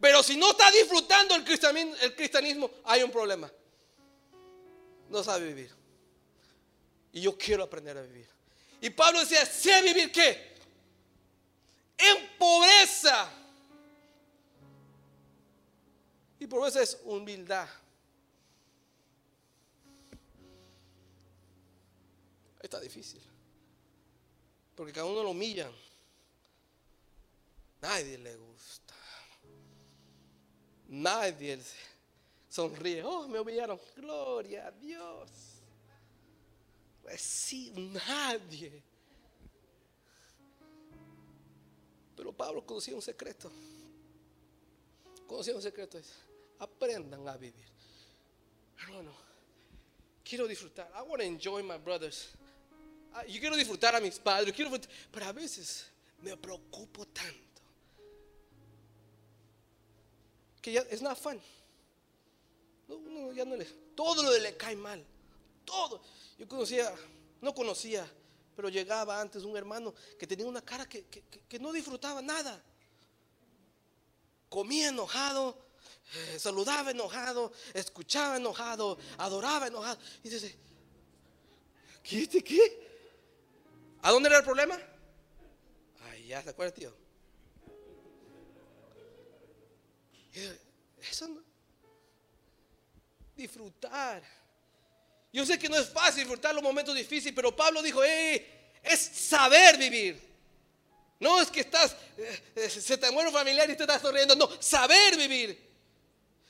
Pero 0.00 0.22
si 0.22 0.36
no 0.36 0.50
está 0.50 0.70
disfrutando 0.70 1.34
el 1.34 1.44
cristianismo, 1.44 1.94
el 2.00 2.14
cristianismo, 2.14 2.70
hay 2.84 3.02
un 3.02 3.10
problema. 3.10 3.50
No 5.08 5.24
sabe 5.24 5.46
vivir. 5.46 5.74
Y 7.12 7.22
yo 7.22 7.36
quiero 7.36 7.64
aprender 7.64 7.96
a 7.96 8.02
vivir. 8.02 8.28
Y 8.80 8.90
Pablo 8.90 9.20
decía, 9.20 9.44
sé 9.44 9.82
vivir 9.82 10.12
qué? 10.12 10.56
En 11.96 12.38
pobreza. 12.38 13.28
Y 16.38 16.46
pobreza 16.46 16.82
es 16.82 16.98
humildad. 17.04 17.68
Está 22.60 22.80
difícil. 22.80 23.20
Porque 24.76 24.92
cada 24.92 25.06
uno 25.06 25.22
lo 25.22 25.30
humillan. 25.30 25.72
Nadie 27.80 28.18
le 28.18 28.36
gusta. 28.36 28.94
Nadie 30.88 31.58
sonríe. 32.48 33.02
Oh, 33.02 33.26
me 33.26 33.40
humillaron. 33.40 33.80
Gloria 33.96 34.68
a 34.68 34.70
Dios. 34.70 35.57
Sí, 37.16 37.72
nadie. 37.76 38.82
Pero 42.16 42.32
Pablo 42.32 42.66
conocía 42.66 42.94
un 42.94 43.02
secreto. 43.02 43.50
Conocía 45.26 45.54
un 45.54 45.62
secreto. 45.62 46.00
Aprendan 46.58 47.28
a 47.28 47.36
vivir. 47.36 47.66
Hermano, 48.80 49.12
quiero 50.24 50.46
disfrutar. 50.46 50.90
I 50.94 51.02
want 51.02 51.20
to 51.20 51.26
enjoy 51.26 51.62
my 51.62 51.78
brothers. 51.78 52.30
Ah, 53.14 53.24
yo 53.24 53.40
quiero 53.40 53.56
disfrutar 53.56 53.94
a 53.94 54.00
mis 54.00 54.18
padres. 54.18 54.52
Quiero, 54.54 54.70
pero 55.12 55.26
a 55.26 55.32
veces 55.32 55.86
me 56.22 56.36
preocupo 56.36 57.06
tanto. 57.06 57.62
Que 60.60 60.72
ya 60.72 60.80
es 60.90 61.00
not 61.00 61.16
fun. 61.16 61.40
No, 62.88 63.32
ya 63.32 63.44
no 63.44 63.56
le, 63.56 63.64
todo 63.94 64.22
lo 64.22 64.36
le 64.36 64.56
cae 64.56 64.74
mal. 64.76 65.04
Todo. 65.64 66.00
Yo 66.38 66.46
conocía, 66.46 66.94
no 67.40 67.52
conocía, 67.52 68.08
pero 68.54 68.68
llegaba 68.68 69.20
antes 69.20 69.42
un 69.42 69.56
hermano 69.56 69.92
que 70.16 70.26
tenía 70.26 70.46
una 70.46 70.62
cara 70.64 70.88
que, 70.88 71.04
no 71.60 71.72
disfrutaba 71.72 72.22
nada. 72.22 72.62
Comía 74.48 74.88
enojado, 74.90 75.58
eh, 76.14 76.38
saludaba 76.38 76.92
enojado, 76.92 77.52
escuchaba 77.74 78.36
enojado, 78.36 78.96
adoraba 79.18 79.66
enojado. 79.66 79.98
Y 80.22 80.28
dice, 80.28 80.56
¿qué? 82.04 82.28
¿Qué? 82.28 82.88
¿A 84.02 84.12
dónde 84.12 84.28
era 84.28 84.38
el 84.38 84.44
problema? 84.44 84.78
Ay, 86.04 86.28
ya 86.28 86.40
se 86.40 86.50
acuerda, 86.50 86.72
tío. 86.72 86.94
Eso 91.00 91.26
no. 91.26 91.42
Disfrutar 93.34 94.37
yo 95.32 95.44
sé 95.44 95.58
que 95.58 95.68
no 95.68 95.76
es 95.76 95.88
fácil 95.88 96.24
disfrutar 96.24 96.54
los 96.54 96.62
momentos 96.62 96.94
difíciles, 96.94 97.34
pero 97.34 97.54
Pablo 97.54 97.82
dijo, 97.82 98.02
es 98.02 99.00
saber 99.00 99.76
vivir. 99.76 100.28
No 101.20 101.40
es 101.40 101.50
que 101.50 101.60
estás, 101.60 101.96
eh, 102.16 102.42
eh, 102.54 102.70
se 102.70 102.96
te 102.96 103.10
muere 103.10 103.28
un 103.28 103.34
familiar 103.34 103.68
y 103.68 103.76
te 103.76 103.82
estás 103.82 104.00
sonriendo. 104.00 104.36
No, 104.36 104.50
saber 104.60 105.16
vivir. 105.16 105.66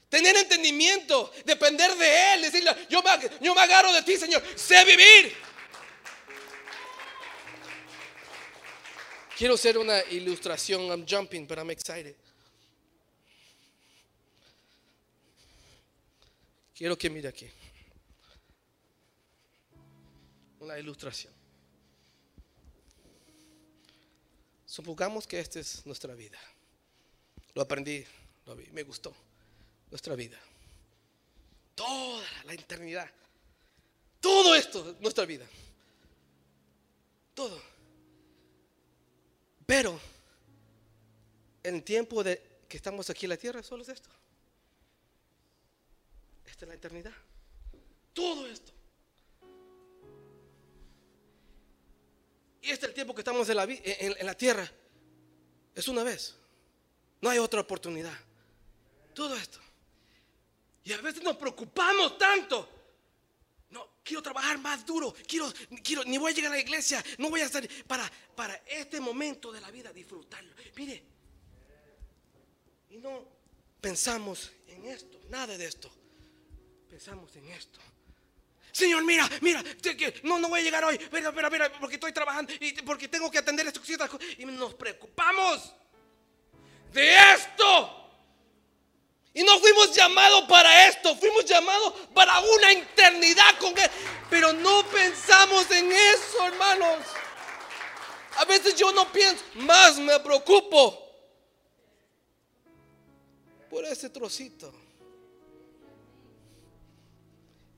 Tener 0.08 0.36
entendimiento, 0.36 1.32
depender 1.44 1.94
de 1.96 2.34
Él, 2.34 2.42
decirle, 2.42 2.86
yo 2.88 3.02
me, 3.02 3.10
yo 3.40 3.54
me 3.54 3.60
agarro 3.62 3.92
de 3.92 4.02
ti, 4.02 4.16
Señor, 4.16 4.42
sé 4.56 4.84
vivir. 4.84 5.34
Quiero 9.36 9.54
hacer 9.54 9.78
una 9.78 10.02
ilustración. 10.10 10.90
I'm 10.90 11.06
jumping, 11.08 11.46
but 11.46 11.58
I'm 11.58 11.70
excited. 11.70 12.14
Quiero 16.74 16.96
que 16.96 17.10
mire 17.10 17.28
aquí 17.28 17.50
una 20.60 20.78
ilustración. 20.78 21.32
Supongamos 24.66 25.26
que 25.26 25.40
esta 25.40 25.60
es 25.60 25.84
nuestra 25.86 26.14
vida. 26.14 26.38
Lo 27.54 27.62
aprendí, 27.62 28.04
lo 28.46 28.54
vi, 28.54 28.66
me 28.72 28.82
gustó. 28.82 29.14
Nuestra 29.90 30.14
vida. 30.14 30.38
Toda 31.74 32.24
la 32.44 32.52
eternidad. 32.52 33.10
Todo 34.20 34.54
esto 34.54 34.90
es 34.90 35.00
nuestra 35.00 35.24
vida. 35.24 35.46
Todo. 37.34 37.60
Pero 39.64 39.98
en 41.62 41.82
tiempo 41.82 42.22
de 42.22 42.42
que 42.68 42.76
estamos 42.76 43.08
aquí 43.10 43.26
en 43.26 43.30
la 43.30 43.36
tierra, 43.36 43.62
solo 43.62 43.82
es 43.82 43.88
esto. 43.88 44.10
Esta 46.46 46.64
es 46.64 46.68
la 46.68 46.74
eternidad. 46.74 47.12
Todo 48.12 48.46
esto. 48.46 48.77
Y 52.62 52.70
este 52.70 52.86
es 52.86 52.90
el 52.90 52.94
tiempo 52.94 53.14
que 53.14 53.20
estamos 53.20 53.48
en 53.48 53.56
la, 53.56 53.64
en, 53.64 54.26
la 54.26 54.34
tierra. 54.34 54.70
Es 55.74 55.88
una 55.88 56.02
vez. 56.02 56.34
No 57.20 57.30
hay 57.30 57.38
otra 57.38 57.60
oportunidad. 57.60 58.16
Todo 59.14 59.36
esto. 59.36 59.58
Y 60.84 60.92
a 60.92 61.00
veces 61.00 61.22
nos 61.22 61.36
preocupamos 61.36 62.18
tanto. 62.18 62.68
No, 63.70 63.88
quiero 64.02 64.22
trabajar 64.22 64.58
más 64.58 64.84
duro. 64.84 65.14
Quiero, 65.26 65.52
quiero, 65.82 66.04
ni 66.04 66.18
voy 66.18 66.32
a 66.32 66.34
llegar 66.34 66.52
a 66.52 66.56
la 66.56 66.60
iglesia. 66.60 67.04
No 67.18 67.30
voy 67.30 67.40
a 67.40 67.44
estar 67.44 67.66
para, 67.86 68.10
para 68.34 68.54
este 68.66 69.00
momento 69.00 69.52
de 69.52 69.60
la 69.60 69.70
vida 69.70 69.92
disfrutarlo. 69.92 70.54
Mire. 70.76 71.02
Y 72.90 72.96
no 72.98 73.28
pensamos 73.80 74.50
en 74.66 74.86
esto, 74.86 75.20
nada 75.28 75.56
de 75.56 75.66
esto. 75.66 75.90
Pensamos 76.88 77.34
en 77.36 77.44
esto. 77.50 77.78
Señor, 78.78 79.02
mira, 79.02 79.28
mira, 79.40 79.60
no, 80.22 80.38
no 80.38 80.48
voy 80.48 80.60
a 80.60 80.62
llegar 80.62 80.84
hoy, 80.84 80.96
mira, 81.10 81.32
mira, 81.32 81.50
mira, 81.50 81.72
porque 81.80 81.96
estoy 81.96 82.12
trabajando 82.12 82.52
y 82.60 82.70
porque 82.82 83.08
tengo 83.08 83.28
que 83.28 83.38
atender 83.38 83.66
estas 83.66 83.80
cositas. 83.80 84.08
Y 84.38 84.44
nos 84.44 84.72
preocupamos 84.74 85.74
de 86.92 87.16
esto. 87.34 88.10
Y 89.34 89.42
no 89.42 89.58
fuimos 89.58 89.92
llamados 89.96 90.44
para 90.44 90.86
esto, 90.86 91.16
fuimos 91.16 91.44
llamados 91.44 91.92
para 92.14 92.38
una 92.38 92.70
eternidad 92.70 93.58
con 93.58 93.76
Él. 93.76 93.90
Pero 94.30 94.52
no 94.52 94.86
pensamos 94.86 95.68
en 95.72 95.90
eso, 95.90 96.46
hermanos. 96.46 97.04
A 98.36 98.44
veces 98.44 98.76
yo 98.76 98.92
no 98.92 99.10
pienso, 99.10 99.42
más 99.54 99.98
me 99.98 100.20
preocupo 100.20 101.04
por 103.68 103.84
ese 103.84 104.08
trocito. 104.08 104.72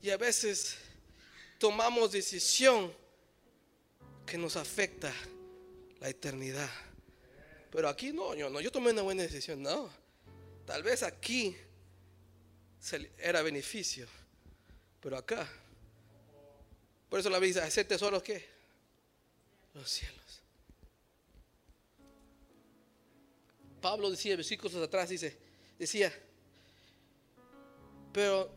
Y 0.03 0.11
a 0.11 0.17
veces 0.17 0.80
tomamos 1.61 2.11
decisión 2.11 2.91
que 4.25 4.35
nos 4.35 4.55
afecta 4.55 5.13
la 5.99 6.09
eternidad. 6.09 6.71
Pero 7.69 7.87
aquí 7.87 8.11
no, 8.11 8.33
yo 8.33 8.49
no, 8.49 8.59
yo 8.59 8.71
tomé 8.71 8.89
una 8.89 9.03
buena 9.03 9.21
decisión, 9.21 9.61
no. 9.61 9.87
Tal 10.65 10.81
vez 10.81 11.03
aquí 11.03 11.55
era 13.19 13.43
beneficio, 13.43 14.07
pero 14.99 15.15
acá. 15.15 15.47
Por 17.07 17.19
eso 17.19 17.29
la 17.29 17.37
Biblia 17.37 17.61
dice, 17.61 17.67
¿hacer 17.67 17.87
tesoros 17.87 18.23
qué? 18.23 18.43
Los 19.75 19.87
cielos. 19.87 20.41
Pablo 23.81 24.09
decía, 24.09 24.35
versículos 24.35 24.75
atrás, 24.77 25.09
dice, 25.09 25.37
decía, 25.77 26.11
pero 28.11 28.51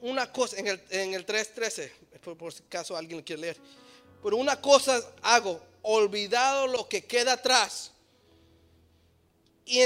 una 0.00 0.30
cosa, 0.32 0.58
en 0.58 0.68
el, 0.68 0.82
en 0.90 1.14
el 1.14 1.26
3.13, 1.26 1.90
por, 2.36 2.52
si 2.52 2.62
acaso 2.62 2.96
alguien 2.96 3.18
lo 3.18 3.24
quiere 3.24 3.42
leer. 3.42 3.56
Pero 4.22 4.36
una 4.36 4.60
cosa 4.60 5.00
hago, 5.22 5.60
olvidado 5.82 6.66
lo 6.66 6.88
que 6.88 7.04
queda 7.04 7.32
atrás 7.32 7.92
y, 9.64 9.80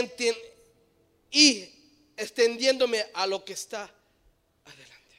y 1.30 1.72
extendiéndome 2.16 3.06
a 3.14 3.26
lo 3.26 3.44
que 3.44 3.52
está 3.52 3.82
adelante. 4.64 5.16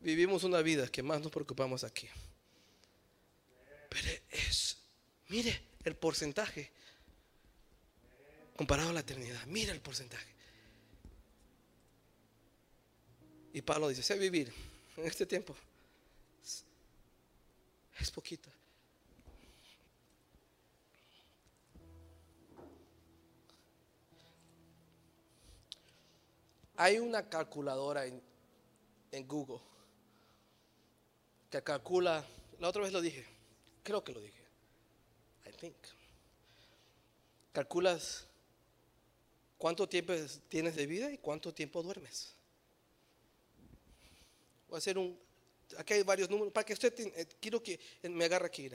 Vivimos 0.00 0.44
una 0.44 0.62
vida 0.62 0.88
que 0.88 1.02
más 1.02 1.20
nos 1.20 1.32
preocupamos 1.32 1.82
aquí. 1.84 2.08
Pero 3.88 4.08
es, 4.30 4.78
mire 5.28 5.60
el 5.84 5.96
porcentaje 5.96 6.77
comparado 8.58 8.90
a 8.90 8.92
la 8.92 9.00
eternidad. 9.00 9.46
Mira 9.46 9.72
el 9.72 9.80
porcentaje. 9.80 10.26
Y 13.52 13.62
Pablo 13.62 13.88
dice, 13.88 14.02
sé 14.02 14.18
vivir 14.18 14.52
en 14.96 15.06
este 15.06 15.26
tiempo. 15.26 15.54
Es 18.00 18.10
poquito. 18.10 18.50
Hay 26.76 26.98
una 26.98 27.28
calculadora 27.28 28.06
en, 28.06 28.20
en 29.12 29.28
Google 29.28 29.60
que 31.48 31.62
calcula, 31.62 32.24
la 32.58 32.68
otra 32.68 32.82
vez 32.82 32.92
lo 32.92 33.00
dije, 33.00 33.24
creo 33.84 34.02
que 34.02 34.12
lo 34.12 34.20
dije, 34.20 34.44
I 35.46 35.52
think. 35.52 35.76
Calculas 37.52 38.27
cuánto 39.58 39.88
tiempo 39.88 40.12
es- 40.12 40.40
tienes 40.48 40.76
de 40.76 40.86
vida 40.86 41.12
y 41.12 41.18
cuánto 41.18 41.52
tiempo 41.52 41.82
duermes. 41.82 42.32
Voy 44.68 44.76
a 44.76 44.78
hacer 44.78 44.96
un, 44.96 45.18
aquí 45.76 45.94
hay 45.94 46.02
varios 46.02 46.30
números, 46.30 46.52
para 46.52 46.64
que 46.64 46.72
usted, 46.72 46.94
eh, 46.98 47.26
quiero 47.40 47.62
que 47.62 47.78
eh, 48.02 48.08
me 48.08 48.24
agarre 48.24 48.46
aquí. 48.46 48.70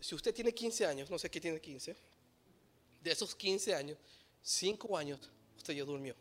Si 0.00 0.14
usted 0.14 0.34
tiene 0.34 0.52
15 0.52 0.86
años, 0.86 1.10
no 1.10 1.18
sé 1.18 1.30
qué 1.30 1.40
tiene 1.40 1.60
15, 1.60 1.96
de 3.02 3.10
esos 3.12 3.34
15 3.34 3.74
años, 3.74 3.98
5 4.42 4.96
años 4.96 5.20
usted 5.56 5.74
ya 5.74 5.84
durmió. 5.84 6.14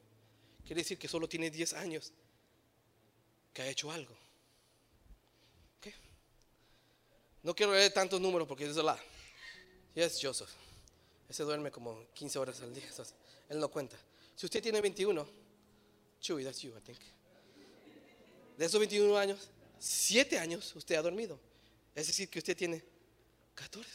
Quiere 0.66 0.82
decir 0.82 0.98
que 0.98 1.08
solo 1.08 1.28
tiene 1.30 1.50
10 1.50 1.74
años 1.74 2.12
que 3.54 3.62
ha 3.62 3.68
hecho 3.70 3.92
algo. 3.92 4.14
¿Ok? 5.78 5.88
No 7.44 7.56
quiero 7.56 7.74
leer 7.74 7.94
tantos 7.94 8.20
números 8.20 8.48
porque 8.48 8.66
es 8.66 8.76
la. 8.76 8.98
Yes, 9.94 10.20
Joseph. 10.22 10.50
Ese 11.30 11.44
duerme 11.44 11.72
como 11.72 12.06
15 12.14 12.38
horas 12.40 12.62
al 12.62 12.74
día. 12.74 12.86
entonces, 12.88 13.16
él 13.50 13.60
no 13.60 13.68
cuenta. 13.70 13.98
Si 14.36 14.46
usted 14.46 14.62
tiene 14.62 14.82
21, 14.82 15.28
Chewy, 16.22 16.44
that's 16.44 16.62
you, 16.62 16.72
I 16.78 16.82
think. 16.82 17.00
De 18.58 18.66
esos 18.66 18.80
21 18.80 19.18
años, 19.18 19.50
7 19.80 20.38
años 20.40 20.76
usted 20.76 20.96
ha 20.96 21.02
dormido. 21.02 21.40
Es 21.94 22.08
decir, 22.08 22.30
que 22.30 22.40
usted 22.40 22.56
tiene 22.56 22.84
14. 23.56 23.90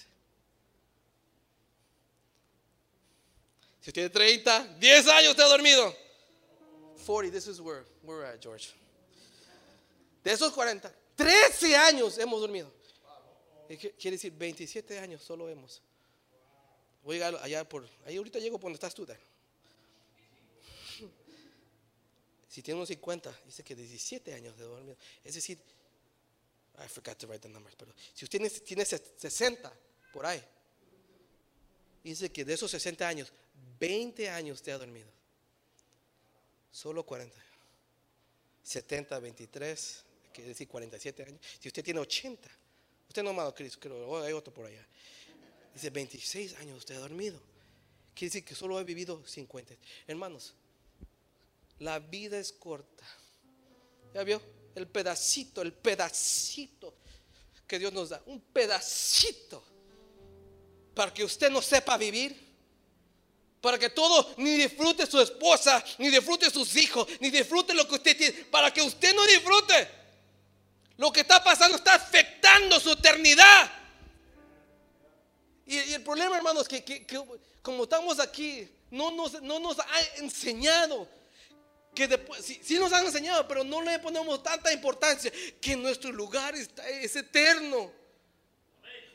Si 3.80 3.90
usted 3.90 3.92
tiene 3.92 4.10
30, 4.10 4.76
10 4.78 5.06
años 5.08 5.30
usted 5.30 5.42
ha 5.44 5.48
dormido. 5.48 5.94
40, 7.06 7.30
this 7.32 7.46
is 7.46 7.60
where 7.60 7.84
we're 8.02 8.24
at, 8.26 8.40
George. 8.40 8.74
De 10.22 10.32
esos 10.32 10.52
40, 10.52 10.92
13 11.16 11.74
años 11.76 12.18
hemos 12.18 12.40
dormido. 12.40 12.70
Qu- 13.68 13.92
Quiere 13.98 14.16
decir 14.16 14.32
27 14.32 14.98
años 14.98 15.22
solo 15.22 15.48
hemos. 15.48 15.80
Voy 17.02 17.20
a 17.22 17.28
allá 17.28 17.68
por. 17.68 17.88
Ahí 18.06 18.16
ahorita 18.16 18.38
llego 18.38 18.58
por 18.58 18.68
donde 18.68 18.76
estás 18.76 18.94
tú, 18.94 19.06
Dan. 19.06 19.18
Si 22.48 22.62
tiene 22.62 22.78
unos 22.78 22.88
50, 22.88 23.40
dice 23.46 23.62
que 23.62 23.74
17 23.76 24.34
años 24.34 24.56
de 24.58 24.64
dormido. 24.64 24.96
Es 25.22 25.34
decir, 25.34 25.58
I 26.84 26.88
forgot 26.88 27.16
to 27.18 27.26
write 27.28 27.40
the 27.40 27.48
numbers, 27.48 27.76
pero 27.76 27.92
si 28.14 28.24
usted 28.24 28.38
tiene, 28.38 28.50
tiene 28.50 28.82
ses- 28.84 29.02
60 29.18 29.72
por 30.12 30.26
ahí, 30.26 30.42
dice 32.02 32.30
que 32.32 32.44
de 32.44 32.54
esos 32.54 32.70
60 32.72 33.06
años, 33.06 33.32
20 33.78 34.28
años 34.30 34.56
usted 34.58 34.72
ha 34.72 34.78
dormido. 34.78 35.08
Solo 36.72 37.04
40. 37.04 37.36
70, 38.64 39.18
23, 39.20 40.04
quiere 40.32 40.48
decir 40.48 40.66
47 40.68 41.22
años. 41.22 41.40
Si 41.60 41.68
usted 41.68 41.84
tiene 41.84 42.00
80, 42.00 42.48
usted 43.08 43.22
no 43.22 43.30
amado 43.30 43.54
Cristo, 43.54 43.78
creo, 43.80 44.22
hay 44.22 44.32
otro 44.32 44.52
por 44.52 44.66
allá. 44.66 44.84
Dice 45.74 45.90
26 45.90 46.56
años 46.56 46.78
usted 46.78 46.96
ha 46.96 47.00
dormido. 47.00 47.40
Quiere 48.14 48.30
decir 48.30 48.44
que 48.44 48.54
solo 48.54 48.76
ha 48.78 48.82
vivido 48.82 49.22
50. 49.26 49.74
Hermanos, 50.06 50.54
la 51.78 51.98
vida 51.98 52.38
es 52.38 52.52
corta. 52.52 53.04
¿Ya 54.14 54.24
vio? 54.24 54.42
El 54.74 54.86
pedacito, 54.86 55.62
el 55.62 55.72
pedacito 55.72 56.94
que 57.66 57.78
Dios 57.78 57.92
nos 57.92 58.10
da. 58.10 58.22
Un 58.26 58.40
pedacito. 58.40 59.64
Para 60.94 61.14
que 61.14 61.24
usted 61.24 61.50
no 61.50 61.62
sepa 61.62 61.96
vivir. 61.96 62.50
Para 63.60 63.78
que 63.78 63.90
todo, 63.90 64.34
ni 64.38 64.56
disfrute 64.56 65.06
su 65.06 65.20
esposa, 65.20 65.84
ni 65.98 66.08
disfrute 66.08 66.50
sus 66.50 66.74
hijos, 66.76 67.06
ni 67.20 67.30
disfrute 67.30 67.74
lo 67.74 67.86
que 67.86 67.94
usted 67.94 68.16
tiene. 68.16 68.44
Para 68.44 68.72
que 68.72 68.82
usted 68.82 69.14
no 69.14 69.24
disfrute. 69.26 69.88
Lo 70.96 71.12
que 71.12 71.20
está 71.20 71.42
pasando 71.42 71.76
está 71.76 71.94
afectando 71.94 72.80
su 72.80 72.90
eternidad. 72.92 73.79
Y, 75.70 75.94
el 75.94 76.02
problema, 76.02 76.36
hermanos, 76.36 76.66
que, 76.66 76.82
que- 76.82 77.06
como 77.62 77.84
estamos 77.84 78.18
aquí, 78.18 78.68
no 78.90 79.12
nos, 79.12 79.40
no 79.40 79.60
nos 79.60 79.78
ha 79.78 80.00
enseñado 80.16 81.08
que 81.94 82.08
después, 82.08 82.44
sí, 82.44 82.76
nos 82.78 82.92
han 82.92 83.06
enseñado, 83.06 83.46
pero 83.46 83.62
no 83.62 83.80
le 83.80 84.00
ponemos 84.00 84.42
tanta 84.42 84.72
importancia 84.72 85.30
que 85.60 85.76
nuestro 85.76 86.10
lugar 86.10 86.56
es 86.56 87.14
eterno. 87.14 87.92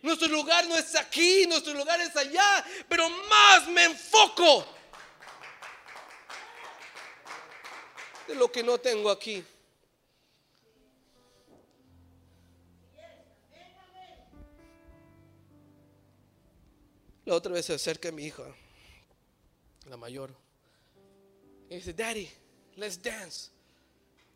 Nuestro 0.01 0.29
lugar 0.29 0.65
no 0.67 0.77
es 0.77 0.95
aquí, 0.95 1.45
nuestro 1.45 1.73
lugar 1.73 1.99
es 1.99 2.15
allá, 2.15 2.65
pero 2.87 3.09
más 3.09 3.67
me 3.67 3.83
enfoco 3.83 4.65
de 8.27 8.35
lo 8.35 8.49
que 8.49 8.63
no 8.63 8.77
tengo 8.77 9.09
aquí. 9.09 9.43
La 17.25 17.35
otra 17.35 17.51
vez 17.51 17.65
se 17.65 17.73
acerca 17.73 18.11
mi 18.11 18.25
hija, 18.25 18.43
la 19.89 19.97
mayor, 19.97 20.31
y 21.69 21.75
dice, 21.75 21.93
Daddy, 21.93 22.29
let's 22.75 23.01
dance. 23.01 23.49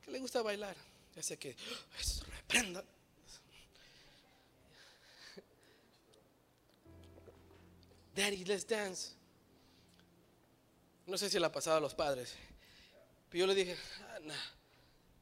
Que 0.04 0.12
le 0.12 0.20
gusta 0.20 0.42
bailar. 0.42 0.76
Ya 1.16 1.24
sé 1.24 1.38
que, 1.38 1.56
eso 2.00 2.26
reprenda. 2.26 2.84
Daddy, 8.16 8.46
let's 8.46 8.68
dance. 8.68 9.12
No 11.06 11.18
sé 11.18 11.30
si 11.30 11.40
la 11.40 11.52
pasaba 11.52 11.78
a 11.78 11.80
los 11.80 11.94
padres. 11.94 12.36
Pero 13.30 13.42
yo 13.42 13.48
le 13.48 13.56
dije, 13.56 13.78
ah. 14.02 14.20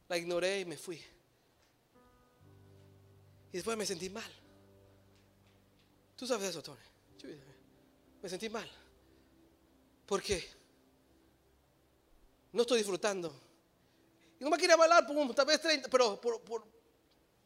La 0.10 0.18
ignoré 0.18 0.62
y 0.62 0.66
me 0.66 0.78
fui. 0.78 1.04
Y 3.52 3.58
después 3.58 3.78
me 3.78 3.86
sentí 3.86 4.10
mal. 4.10 4.32
Tú 6.16 6.26
sabes 6.26 6.50
eso, 6.50 6.64
Tony. 6.64 6.80
Me 8.28 8.32
sentí 8.32 8.50
mal. 8.50 8.70
¿Por 10.06 10.22
qué? 10.22 10.46
No 12.52 12.64
estoy 12.64 12.80
disfrutando. 12.80 13.34
Y 14.38 14.44
no 14.44 14.50
me 14.50 14.58
quería 14.58 14.76
bailar 14.76 15.10
un- 15.10 15.34
tal 15.34 15.46
vez 15.46 15.62
30, 15.62 15.88
pero 15.88 16.20
por, 16.20 16.42
por, 16.42 16.66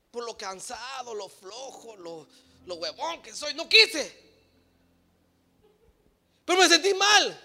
por 0.10 0.26
lo 0.26 0.36
cansado, 0.36 1.14
lo 1.14 1.30
flojo, 1.30 1.96
lo, 1.98 2.28
lo 2.66 2.76
huevón 2.78 3.22
que 3.22 3.32
soy. 3.32 3.54
No 3.54 3.70
quise. 3.70 4.12
Pero 6.46 6.58
me 6.60 6.68
sentí 6.68 6.96
mal. 6.96 7.40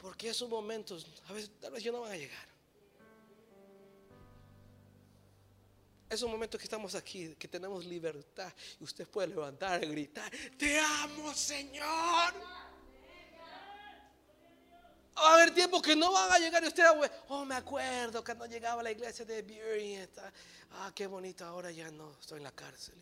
Porque 0.00 0.28
esos 0.30 0.48
momentos, 0.48 1.06
a 1.28 1.32
veces, 1.34 1.52
tal 1.60 1.70
vez 1.70 1.84
yo 1.84 1.92
no 1.92 2.00
van 2.00 2.10
a 2.10 2.16
llegar. 2.16 2.48
Esos 6.12 6.28
momentos 6.28 6.60
que 6.60 6.64
estamos 6.64 6.94
aquí, 6.94 7.34
que 7.38 7.48
tenemos 7.48 7.86
libertad, 7.86 8.52
y 8.78 8.84
usted 8.84 9.08
puede 9.08 9.28
levantar 9.28 9.82
y 9.82 9.86
gritar, 9.86 10.30
te 10.58 10.78
amo 10.78 11.32
Señor. 11.32 12.34
Va 15.16 15.30
a 15.30 15.34
haber 15.36 15.54
tiempos 15.54 15.80
que 15.80 15.96
no 15.96 16.12
van 16.12 16.30
a 16.30 16.38
llegar 16.38 16.62
y 16.64 16.66
usted, 16.66 16.84
oh, 17.28 17.46
me 17.46 17.54
acuerdo 17.54 18.22
cuando 18.22 18.44
llegaba 18.44 18.82
a 18.82 18.84
la 18.84 18.90
iglesia 18.90 19.24
de 19.24 19.40
Bury, 19.40 20.06
ah, 20.72 20.92
qué 20.94 21.06
bonito, 21.06 21.46
ahora 21.46 21.70
ya 21.70 21.90
no, 21.90 22.12
estoy 22.20 22.36
en 22.36 22.44
la 22.44 22.52
cárcel. 22.52 22.94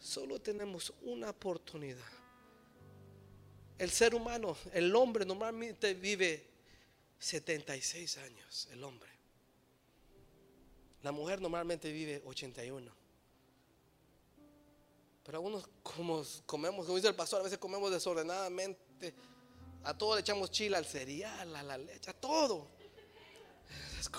Solo 0.00 0.40
tenemos 0.40 0.92
una 1.02 1.30
oportunidad. 1.30 2.10
El 3.78 3.92
ser 3.92 4.16
humano, 4.16 4.56
el 4.72 4.92
hombre 4.96 5.24
normalmente 5.24 5.94
vive 5.94 6.44
76 7.20 8.16
años, 8.16 8.68
el 8.72 8.82
hombre. 8.82 9.15
La 11.06 11.12
mujer 11.12 11.40
normalmente 11.40 11.92
vive 11.92 12.20
81. 12.24 12.92
Pero 15.22 15.38
algunos 15.38 15.68
como 15.80 16.24
comemos, 16.44 16.84
como 16.84 16.96
dice 16.96 17.06
el 17.06 17.14
pastor, 17.14 17.42
a 17.42 17.44
veces 17.44 17.58
comemos 17.58 17.92
desordenadamente. 17.92 19.14
A 19.84 19.96
todo 19.96 20.16
le 20.16 20.22
echamos 20.22 20.50
chile, 20.50 20.76
al 20.76 20.84
cereal, 20.84 21.54
a 21.54 21.62
la 21.62 21.78
leche, 21.78 22.10
a 22.10 22.12
todo. 22.12 22.66
Es. 24.00 24.10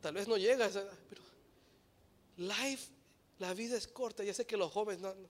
Tal 0.00 0.14
vez 0.14 0.28
no 0.28 0.36
llega 0.36 0.68
pero 0.68 1.22
life, 2.36 2.92
la 3.40 3.52
vida 3.54 3.76
es 3.76 3.88
corta. 3.88 4.22
Ya 4.22 4.34
sé 4.34 4.46
que 4.46 4.56
los 4.56 4.70
jóvenes 4.70 5.02
no. 5.02 5.12
no. 5.12 5.28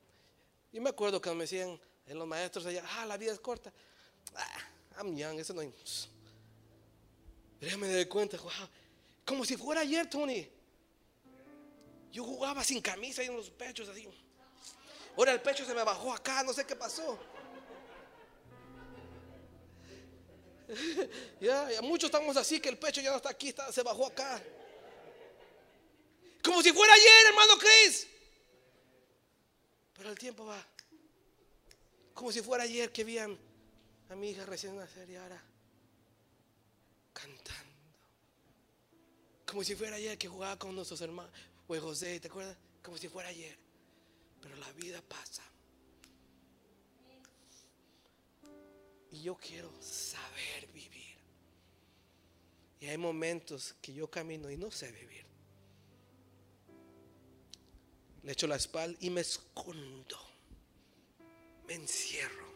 Yo 0.70 0.82
me 0.82 0.90
acuerdo 0.90 1.18
que 1.18 1.30
me 1.30 1.44
decían 1.44 1.80
en 2.06 2.18
los 2.18 2.28
maestros 2.28 2.66
allá, 2.66 2.84
ah, 2.98 3.06
la 3.06 3.16
vida 3.16 3.32
es 3.32 3.40
corta. 3.40 3.72
Ah, 4.34 4.68
I'm 4.98 5.16
young, 5.16 5.38
eso 5.38 5.54
no. 5.54 5.62
Pero 5.62 6.19
ya 7.60 7.76
me 7.76 7.88
di 7.88 8.06
cuenta, 8.06 8.38
wow, 8.38 8.50
como 9.24 9.44
si 9.44 9.56
fuera 9.56 9.82
ayer, 9.82 10.08
Tony. 10.08 10.48
Yo 12.10 12.24
jugaba 12.24 12.64
sin 12.64 12.80
camisa 12.80 13.22
y 13.22 13.26
en 13.26 13.36
los 13.36 13.50
pechos 13.50 13.88
así. 13.88 14.08
Ahora 15.16 15.32
el 15.32 15.40
pecho 15.40 15.64
se 15.64 15.74
me 15.74 15.84
bajó 15.84 16.12
acá, 16.12 16.42
no 16.42 16.52
sé 16.52 16.64
qué 16.64 16.74
pasó. 16.74 17.18
Ya, 21.40 21.68
muchos 21.82 22.08
estamos 22.08 22.36
así 22.36 22.60
que 22.60 22.68
el 22.68 22.78
pecho 22.78 23.00
ya 23.00 23.10
no 23.10 23.16
está 23.16 23.30
aquí, 23.30 23.52
se 23.72 23.82
bajó 23.82 24.06
acá. 24.06 24.40
Como 26.42 26.62
si 26.62 26.72
fuera 26.72 26.94
ayer, 26.94 27.26
hermano 27.26 27.54
Chris. 27.58 28.06
Pero 29.94 30.10
el 30.10 30.18
tiempo 30.18 30.46
va. 30.46 30.64
Como 32.14 32.30
si 32.30 32.40
fuera 32.40 32.64
ayer 32.64 32.92
que 32.92 33.02
vi 33.02 33.18
a 33.18 33.28
mi 34.16 34.30
hija 34.30 34.46
recién 34.46 34.76
nacer 34.76 35.10
y 35.10 35.16
ahora 35.16 35.49
cantando. 37.12 37.70
Como 39.46 39.64
si 39.64 39.74
fuera 39.74 39.96
ayer 39.96 40.16
que 40.16 40.28
jugaba 40.28 40.58
con 40.58 40.74
nuestros 40.74 41.00
hermanos. 41.00 41.32
Pues 41.66 41.80
José, 41.80 42.20
¿te 42.20 42.28
acuerdas? 42.28 42.56
Como 42.82 42.96
si 42.96 43.08
fuera 43.08 43.28
ayer. 43.28 43.56
Pero 44.40 44.56
la 44.56 44.72
vida 44.72 45.02
pasa. 45.02 45.42
Y 49.10 49.22
yo 49.22 49.36
quiero 49.36 49.70
saber 49.82 50.68
vivir. 50.72 51.16
Y 52.80 52.86
hay 52.86 52.96
momentos 52.96 53.74
que 53.82 53.92
yo 53.92 54.08
camino 54.08 54.50
y 54.50 54.56
no 54.56 54.70
sé 54.70 54.90
vivir. 54.92 55.26
Le 58.22 58.32
echo 58.32 58.46
la 58.46 58.56
espalda 58.56 58.96
y 59.00 59.10
me 59.10 59.22
escondo. 59.22 60.18
Me 61.66 61.74
encierro. 61.74 62.50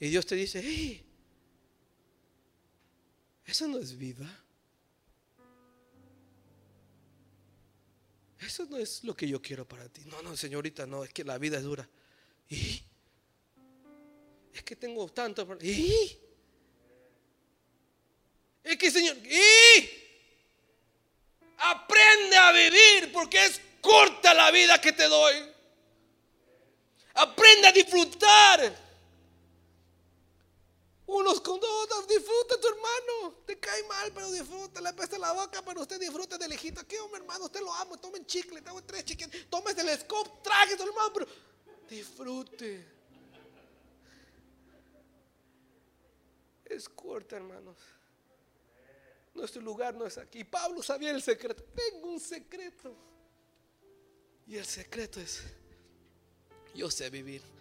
Y 0.00 0.08
Dios 0.10 0.26
te 0.26 0.36
dice, 0.36 0.60
hey, 0.62 1.04
eso 3.48 3.66
no 3.66 3.78
es 3.78 3.96
vida. 3.96 4.28
Eso 8.38 8.66
no 8.66 8.76
es 8.76 9.02
lo 9.04 9.16
que 9.16 9.26
yo 9.26 9.40
quiero 9.40 9.66
para 9.66 9.88
ti. 9.88 10.02
No, 10.04 10.20
no, 10.20 10.36
señorita, 10.36 10.86
no, 10.86 11.02
es 11.02 11.12
que 11.14 11.24
la 11.24 11.38
vida 11.38 11.56
es 11.56 11.62
dura. 11.62 11.88
¿Y? 12.50 12.82
Es 14.52 14.62
que 14.62 14.76
tengo 14.76 15.08
tanto. 15.08 15.48
¿Y? 15.62 16.18
Es 18.62 18.76
que, 18.76 18.90
Señor, 18.90 19.16
¿y? 19.16 19.90
Aprende 21.56 22.36
a 22.36 22.52
vivir 22.52 23.10
porque 23.12 23.46
es 23.46 23.60
corta 23.80 24.34
la 24.34 24.50
vida 24.50 24.78
que 24.78 24.92
te 24.92 25.08
doy. 25.08 25.34
Aprende 27.14 27.66
a 27.66 27.72
disfrutar. 27.72 28.87
Unos 31.08 31.40
con 31.40 31.56
otros, 31.56 32.06
disfruta 32.06 32.60
tu 32.60 32.68
hermano. 32.68 33.38
Te 33.46 33.58
cae 33.58 33.82
mal, 33.84 34.12
pero 34.12 34.30
disfruta. 34.30 34.78
Le 34.82 34.92
pesa 34.92 35.16
la 35.16 35.32
boca, 35.32 35.62
pero 35.64 35.80
usted 35.80 35.98
disfruta 35.98 36.36
de 36.36 36.46
lejito. 36.46 36.82
Aquí, 36.82 36.96
hombre, 36.98 37.20
hermano, 37.20 37.46
usted 37.46 37.60
lo 37.60 37.72
amo. 37.72 37.96
Tomen 37.96 38.26
chicle, 38.26 38.60
tengo 38.60 38.82
tres 38.84 39.06
chicles. 39.06 39.48
Tómese 39.48 39.80
el 39.80 39.98
scope, 39.98 40.30
trague 40.42 40.76
tu 40.76 40.82
hermano, 40.82 41.10
pero 41.14 41.26
disfrute. 41.88 42.86
Es 46.66 46.86
corta, 46.90 47.36
hermanos. 47.36 47.78
Nuestro 49.32 49.62
lugar 49.62 49.94
no 49.94 50.04
es 50.04 50.18
aquí. 50.18 50.44
Pablo 50.44 50.82
sabía 50.82 51.10
el 51.12 51.22
secreto. 51.22 51.64
Tengo 51.74 52.08
un 52.08 52.20
secreto. 52.20 52.94
Y 54.46 54.58
el 54.58 54.66
secreto 54.66 55.20
es, 55.20 55.42
yo 56.74 56.90
sé 56.90 57.08
vivir. 57.08 57.57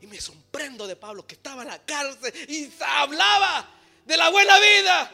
Y 0.00 0.06
me 0.06 0.20
sorprendo 0.20 0.86
de 0.86 0.96
Pablo 0.96 1.26
que 1.26 1.34
estaba 1.34 1.62
en 1.62 1.68
la 1.68 1.84
cárcel 1.84 2.32
y 2.48 2.70
hablaba 2.80 3.68
de 4.04 4.16
la 4.16 4.30
buena 4.30 4.58
vida. 4.58 5.12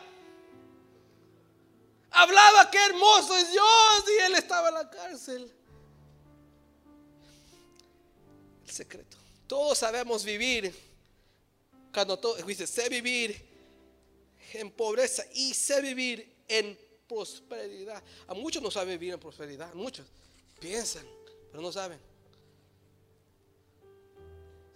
Hablaba 2.10 2.70
qué 2.70 2.78
hermoso 2.78 3.36
es 3.36 3.50
Dios 3.50 4.04
y 4.06 4.22
él 4.22 4.34
estaba 4.36 4.68
en 4.68 4.74
la 4.74 4.90
cárcel. 4.90 5.52
El 8.64 8.70
secreto. 8.70 9.16
Todos 9.46 9.78
sabemos 9.78 10.24
vivir. 10.24 10.74
Cuando 11.92 12.18
todo, 12.18 12.36
dice, 12.36 12.66
sé 12.66 12.88
vivir 12.88 13.54
en 14.52 14.70
pobreza 14.70 15.24
y 15.32 15.54
sé 15.54 15.80
vivir 15.80 16.44
en 16.48 16.78
prosperidad. 17.08 18.02
A 18.26 18.34
muchos 18.34 18.62
no 18.62 18.70
saben 18.70 18.98
vivir 18.98 19.14
en 19.14 19.20
prosperidad. 19.20 19.72
Muchos 19.74 20.06
piensan, 20.60 21.06
pero 21.50 21.62
no 21.62 21.72
saben. 21.72 21.98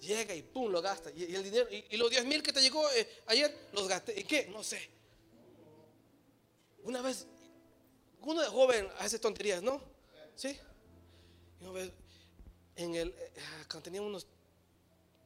Llega 0.00 0.34
y 0.34 0.42
pum, 0.42 0.70
lo 0.70 0.80
gasta. 0.80 1.10
Y, 1.10 1.34
el 1.34 1.42
dinero, 1.42 1.68
y, 1.70 1.96
los 1.96 2.10
10 2.10 2.24
mil 2.24 2.42
que 2.42 2.52
te 2.52 2.60
llegó 2.60 2.88
eh, 2.92 3.08
ayer, 3.26 3.68
los 3.72 3.88
gasté. 3.88 4.18
¿Y 4.18 4.24
qué? 4.24 4.46
No 4.46 4.62
sé. 4.62 4.80
Una 6.84 7.02
vez, 7.02 7.26
uno 8.20 8.40
de 8.40 8.48
joven 8.48 8.88
hace 8.98 9.18
tonterías, 9.18 9.62
¿no? 9.62 9.82
¿Sí? 10.36 10.56
una 11.60 11.72
vez, 11.72 11.90
en 12.76 12.94
el, 12.94 13.08
eh, 13.08 13.32
cuando 13.68 13.82
tenía 13.82 14.00
unos 14.00 14.26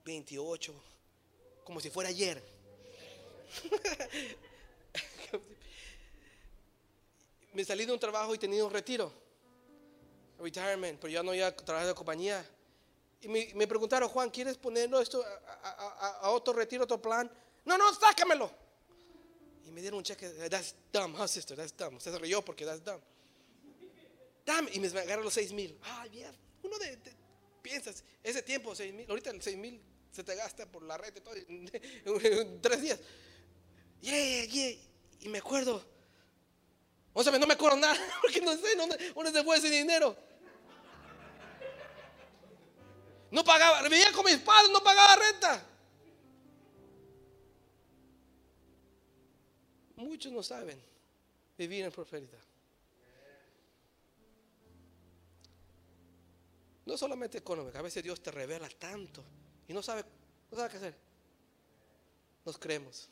28, 0.05 0.75
como 1.65 1.81
si 1.81 1.91
fuera 1.91 2.09
ayer. 2.09 2.43
Me 7.53 7.65
salí 7.65 7.85
de 7.85 7.93
un 7.93 8.01
trabajo 8.01 8.35
y 8.35 8.39
tenía 8.39 8.65
un 8.65 8.73
retiro 8.73 9.13
retirement, 10.43 10.99
pero 11.01 11.13
ya 11.13 11.23
no 11.23 11.35
iba 11.35 11.47
a 11.47 11.57
trabajar 11.57 11.89
de 11.89 11.95
compañía. 11.95 12.45
Y 13.23 13.29
me, 13.29 13.67
preguntaron, 13.69 14.09
Juan, 14.09 14.31
¿quieres 14.31 14.59
ponerlo 14.59 15.01
esto 15.01 15.25
a, 16.23 16.31
otro 16.31 16.53
retiro, 16.53 16.85
otro 16.85 17.01
plan? 17.01 17.31
No, 17.65 17.79
no, 17.79 17.95
sácamelo. 17.95 18.51
Y 19.65 19.71
me 19.71 19.81
dieron 19.81 19.99
un 19.99 20.05
cheque, 20.05 20.29
that's 20.51 20.75
dumb, 20.93 21.15
huh, 21.19 21.29
sister, 21.29 21.57
that's 21.57 21.77
dumb. 21.77 21.97
Usted 21.97 22.13
se 22.13 22.19
rió 22.19 22.45
porque 22.45 22.65
that's 22.65 22.85
dumb. 22.85 23.01
Damn, 24.45 24.69
y 24.73 24.81
me 24.81 24.89
agarraron 24.89 25.25
los 25.25 25.35
seis 25.35 25.53
mil. 25.53 25.79
Ah, 25.85 26.05
bien. 26.11 26.37
Uno 26.65 26.77
de, 26.79 26.99
piensas, 27.63 28.03
ese 28.25 28.43
tiempo, 28.43 28.75
seis 28.75 28.93
mil, 28.93 29.09
ahorita 29.09 29.31
el 29.31 29.41
seis 29.41 29.57
mil 29.57 29.81
se 30.11 30.25
te 30.25 30.35
gasta 30.35 30.67
por 30.67 30.83
la 30.83 30.99
red 30.99 31.15
y 31.17 31.21
todo, 31.21 31.35
en 31.37 32.61
tres 32.61 32.83
días. 32.83 32.99
Yeah, 34.01 34.45
yeah. 34.47 34.77
Y 35.21 35.29
me 35.29 35.39
acuerdo, 35.39 35.85
o 37.13 37.23
sea, 37.23 37.39
no 37.39 37.47
me 37.47 37.55
acuerdo 37.55 37.77
nada, 37.77 37.97
porque 38.21 38.41
no 38.41 38.57
sé 38.57 38.75
dónde, 38.77 38.99
se 39.33 39.45
fue 39.45 39.57
ese 39.57 39.71
dinero. 39.71 40.17
No 43.33 43.43
pagaba, 43.43 43.83
vivía 43.89 44.13
con 44.13 44.27
mis 44.27 44.37
padres, 44.37 44.71
no 44.71 44.83
pagaba 44.83 45.17
renta. 45.17 45.67
Muchos 49.97 50.31
no 50.31 50.43
saben 50.43 50.79
vivir 51.57 51.83
en 51.83 51.91
prosperidad. 51.91 52.39
No 56.85 56.99
solamente 56.99 57.39
económica, 57.39 57.79
a 57.79 57.83
veces 57.83 58.03
Dios 58.03 58.23
te 58.23 58.31
revela 58.31 58.69
tanto 58.69 59.25
y 59.67 59.73
no 59.73 59.83
sabe, 59.83 60.05
no 60.51 60.57
sabe 60.59 60.69
qué 60.69 60.77
hacer. 60.77 60.95
Nos 62.45 62.59
creemos. 62.59 63.09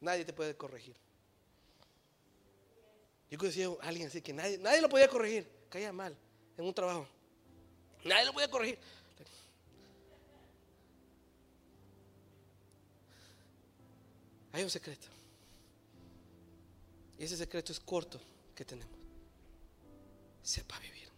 Nadie 0.00 0.24
te 0.24 0.32
puede 0.32 0.56
corregir. 0.56 0.96
Yo 3.30 3.38
conocí 3.38 3.62
a 3.62 3.68
alguien 3.82 4.08
así 4.08 4.20
que 4.20 4.32
nadie, 4.32 4.58
nadie 4.58 4.80
lo 4.80 4.88
podía 4.88 5.06
corregir. 5.06 5.48
Caía 5.70 5.92
mal 5.92 6.16
en 6.56 6.64
un 6.64 6.74
trabajo. 6.74 7.06
Nadie 8.04 8.26
lo 8.26 8.32
podía 8.32 8.50
corregir. 8.50 8.78
Hay 14.52 14.62
un 14.62 14.70
secreto. 14.70 15.08
Y 17.18 17.24
ese 17.24 17.36
secreto 17.36 17.72
es 17.72 17.80
corto 17.80 18.20
que 18.54 18.64
tenemos. 18.64 18.94
Sepa 20.42 20.78
vivir. 20.78 21.08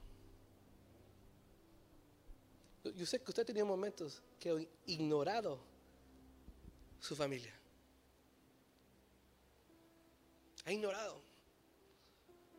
Yo 2.94 3.04
sé 3.04 3.20
que 3.20 3.30
usted 3.30 3.44
tenía 3.44 3.64
momentos 3.64 4.22
que 4.38 4.50
ha 4.50 4.54
ignorado 4.86 5.58
su 7.00 7.14
familia. 7.14 7.52
Ha 10.64 10.72
ignorado 10.72 11.25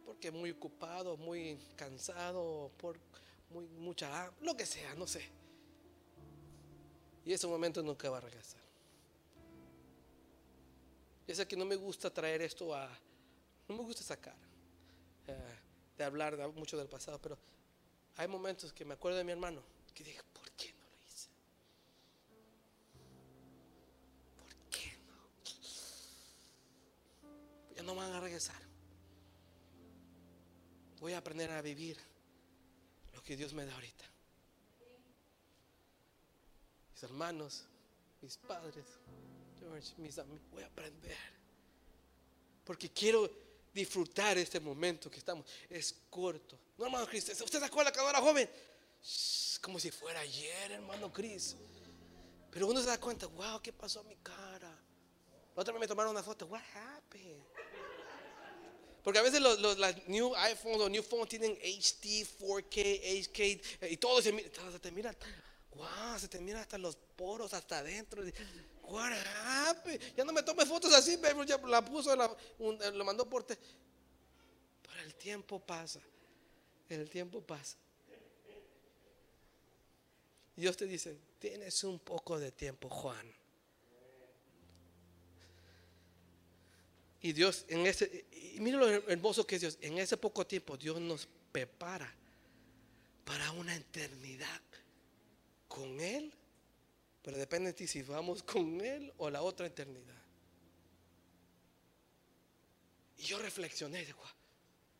porque 0.08 0.32
muy 0.32 0.52
ocupado, 0.52 1.18
muy 1.18 1.60
cansado, 1.76 2.72
por 2.78 2.98
muy, 3.50 3.68
mucha 3.68 4.32
lo 4.40 4.56
que 4.56 4.66
sea, 4.66 4.96
no 4.96 5.06
sé. 5.06 5.22
Y 7.26 7.34
ese 7.34 7.46
momento 7.46 7.84
nunca 7.84 8.10
va 8.10 8.20
a 8.20 8.22
regresar. 8.22 8.62
Es 11.28 11.46
que 11.46 11.58
no 11.58 11.66
me 11.66 11.76
gusta 11.76 12.10
traer 12.10 12.42
esto 12.42 12.74
a, 12.74 12.90
no 13.68 13.76
me 13.76 13.84
gusta 13.84 14.02
sacar, 14.02 14.38
eh, 15.28 15.60
de 15.98 16.04
hablar 16.06 16.38
mucho 16.54 16.78
del 16.78 16.88
pasado, 16.88 17.20
pero 17.22 17.38
hay 18.16 18.30
momentos 18.30 18.72
que 18.72 18.86
me 18.86 18.94
acuerdo 18.94 19.18
de 19.18 19.26
mi 19.26 19.34
hermano 19.34 19.62
que 19.94 20.06
dije, 20.06 20.22
¿por 20.34 20.50
qué 20.52 20.72
no 20.72 20.86
lo 20.86 21.06
hice? 21.06 21.28
¿Por 24.38 24.56
qué 24.70 24.94
no? 25.06 25.18
Ya 27.76 27.84
no 27.84 27.94
van 27.94 28.14
a 28.14 28.22
regresar 28.22 28.68
voy 31.00 31.14
a 31.14 31.20
aprender 31.20 31.52
a 31.52 31.62
vivir 31.62 31.98
lo 33.14 33.22
que 33.24 33.36
Dios 33.36 33.54
me 33.54 33.66
da 33.66 33.74
ahorita. 33.74 34.06
Mis 36.92 37.04
hermanos, 37.04 37.64
mis 38.22 38.38
padres, 38.38 38.86
mis 39.98 40.18
amigos, 40.18 40.50
voy 40.52 40.64
a 40.64 40.68
aprender. 40.68 41.18
Porque 42.64 42.92
quiero 42.92 43.30
disfrutar 43.74 44.38
este 44.38 44.60
momento 44.60 45.10
que 45.10 45.20
estamos. 45.20 45.46
Es 45.70 45.94
corto. 46.10 46.60
No, 46.78 46.86
hermano 46.86 47.08
Cris, 47.08 47.30
¿usted 47.30 47.60
se 47.60 47.66
acuerda 47.66 47.92
cuando 47.92 48.10
era 48.10 48.22
joven? 48.22 48.50
como 49.62 49.80
si 49.80 49.92
fuera 49.92 50.20
ayer, 50.20 50.72
hermano 50.72 51.12
Cris. 51.12 51.56
Pero 52.52 52.68
uno 52.68 52.80
se 52.82 52.88
da 52.88 53.00
cuenta, 53.00 53.28
wow, 53.28 53.62
¿qué 53.62 53.74
pasó 53.74 54.00
a 54.00 54.04
mi 54.04 54.16
cara? 54.18 54.76
La 55.56 55.62
otra 55.62 55.74
vez 55.74 55.82
me 55.82 55.88
tomaron 55.88 56.12
una 56.12 56.24
foto, 56.24 56.46
what 56.46 56.62
happened? 56.74 57.44
Porque 59.08 59.20
a 59.20 59.22
veces 59.22 59.40
los, 59.40 59.58
los 59.62 59.78
new 60.10 60.36
iPhones 60.36 60.82
o 60.82 60.90
new 60.90 61.02
phones 61.02 61.30
tienen 61.30 61.54
HD, 61.54 62.28
4K, 62.42 63.30
8K 63.32 63.62
eh, 63.80 63.88
y 63.92 63.96
todo 63.96 64.22
se 64.22 64.34
mira, 64.34 64.50
se 64.70 64.80
te 64.80 64.92
mira, 64.92 65.16
wow, 65.76 66.20
se 66.20 66.28
te 66.28 66.42
mira 66.42 66.60
hasta 66.60 66.78
los 66.78 66.98
poros 67.16 67.54
hasta 67.54 67.78
adentro. 67.78 68.22
What 68.84 69.14
happened? 69.14 70.02
Ya 70.18 70.26
no 70.26 70.34
me 70.34 70.44
tomes 70.44 70.68
fotos 70.68 70.94
así, 70.94 71.18
pero 71.22 71.42
ya 71.46 71.58
la 71.60 71.82
puso, 71.86 72.14
la, 72.18 72.36
un- 72.60 72.78
lo 72.98 73.06
mandó 73.06 73.26
por 73.30 73.46
te. 73.46 73.58
Pero 74.82 75.02
el 75.06 75.16
tiempo 75.16 75.58
pasa, 75.58 76.02
el 76.90 77.10
tiempo 77.10 77.40
pasa. 77.40 77.78
Dios 80.54 80.76
te 80.76 80.86
dice, 80.86 81.16
tienes 81.40 81.82
un 81.86 82.00
poco 82.00 82.38
de 82.38 82.52
tiempo, 82.52 82.90
Juan. 82.90 83.34
Y 87.28 87.34
Dios, 87.34 87.66
en 87.68 87.86
ese, 87.86 88.26
y 88.32 88.58
mira 88.62 88.78
lo 88.78 88.88
hermoso 88.88 89.46
que 89.46 89.56
es 89.56 89.62
Dios, 89.62 89.78
en 89.82 89.98
ese 89.98 90.16
poco 90.16 90.48
tiempo 90.48 90.78
Dios 90.78 90.98
nos 91.02 91.28
prepara 91.52 92.10
para 93.26 93.52
una 93.52 93.76
eternidad 93.76 94.62
con 95.68 96.00
Él. 96.00 96.34
Pero 97.22 97.38
depende 97.38 97.72
de 97.72 97.74
ti 97.74 97.86
si 97.86 98.02
vamos 98.02 98.42
con 98.44 98.80
Él 98.80 99.12
o 99.18 99.30
la 99.30 99.42
otra 99.42 99.68
eternidad. 99.68 100.16
Y 103.18 103.24
yo 103.24 103.40
reflexioné, 103.40 104.06
"Guau", 104.06 104.34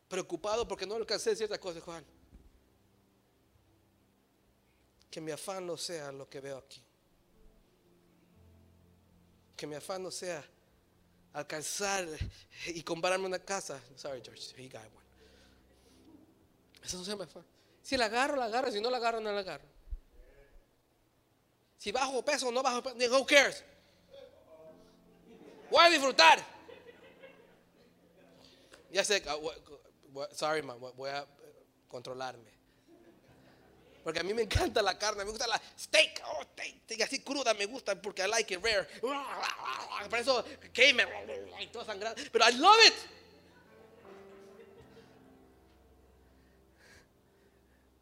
preocupado 0.06 0.68
porque 0.68 0.84
no 0.84 0.96
alcancé 0.96 1.34
ciertas 1.34 1.58
cosas, 1.58 1.82
Juan. 1.82 2.04
Que 5.10 5.22
mi 5.22 5.32
afán 5.32 5.66
no 5.66 5.78
sea 5.78 6.12
lo 6.12 6.28
que 6.28 6.40
veo 6.40 6.58
aquí. 6.58 6.82
Que 9.56 9.66
mi 9.66 9.76
afán 9.76 10.02
no 10.02 10.10
sea 10.10 10.46
alcanzar 11.32 12.06
y 12.66 12.82
comprarme 12.82 13.26
una 13.26 13.38
casa. 13.38 13.80
Sorry, 13.96 14.20
George, 14.24 14.42
he 14.56 14.68
got 14.68 14.82
one. 14.82 15.06
Eso 16.84 16.98
no 16.98 17.04
se 17.04 17.16
me 17.16 17.24
afán. 17.24 17.44
Si 17.82 17.96
la 17.96 18.06
agarro, 18.06 18.36
la 18.36 18.46
agarro. 18.46 18.70
Si 18.70 18.80
no 18.80 18.90
la 18.90 18.96
agarro, 18.98 19.20
no 19.20 19.32
la 19.32 19.40
agarro. 19.40 19.64
Si 21.76 21.92
bajo 21.92 22.24
peso 22.24 22.48
o 22.48 22.52
no 22.52 22.62
bajo 22.62 22.82
peso, 22.82 22.96
who 23.16 23.24
cares? 23.26 23.64
Voy 25.70 25.84
a 25.84 25.90
disfrutar. 25.90 26.44
Ya 28.90 29.04
sé, 29.04 29.22
ah, 29.28 29.36
sorry, 30.32 30.62
man, 30.62 30.80
voy- 30.80 31.10
a 31.10 31.26
controlarme. 31.88 32.50
Porque 34.08 34.20
a 34.20 34.22
mí 34.22 34.32
me 34.32 34.40
encanta 34.40 34.80
la 34.80 34.98
carne, 34.98 35.22
me 35.22 35.30
gusta 35.30 35.46
la 35.46 35.60
steak, 35.78 36.22
oh, 36.24 36.42
steak, 36.42 37.02
así 37.02 37.20
cruda 37.20 37.52
me 37.52 37.66
gusta 37.66 38.00
porque 38.00 38.22
I 38.22 38.26
like 38.26 38.54
it 38.54 38.64
rare. 38.64 38.88
Por 39.02 40.18
eso 40.18 40.42
queme 40.72 41.04
y 41.60 41.66
todo 41.66 41.84
sangrado. 41.84 42.16
Pero 42.32 42.48
I 42.48 42.54
love 42.54 42.78
it. 42.86 42.94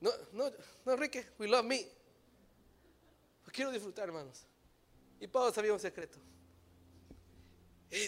No, 0.01 0.13
no, 0.35 0.53
no, 0.85 0.93
Enrique, 0.93 1.27
we 1.41 1.49
love 1.49 1.65
me. 1.65 1.85
Quiero 3.51 3.73
disfrutar, 3.73 4.05
hermanos. 4.05 4.47
Y 5.19 5.27
Pablo 5.27 5.53
sabía 5.53 5.73
un 5.73 5.81
secreto. 5.81 6.21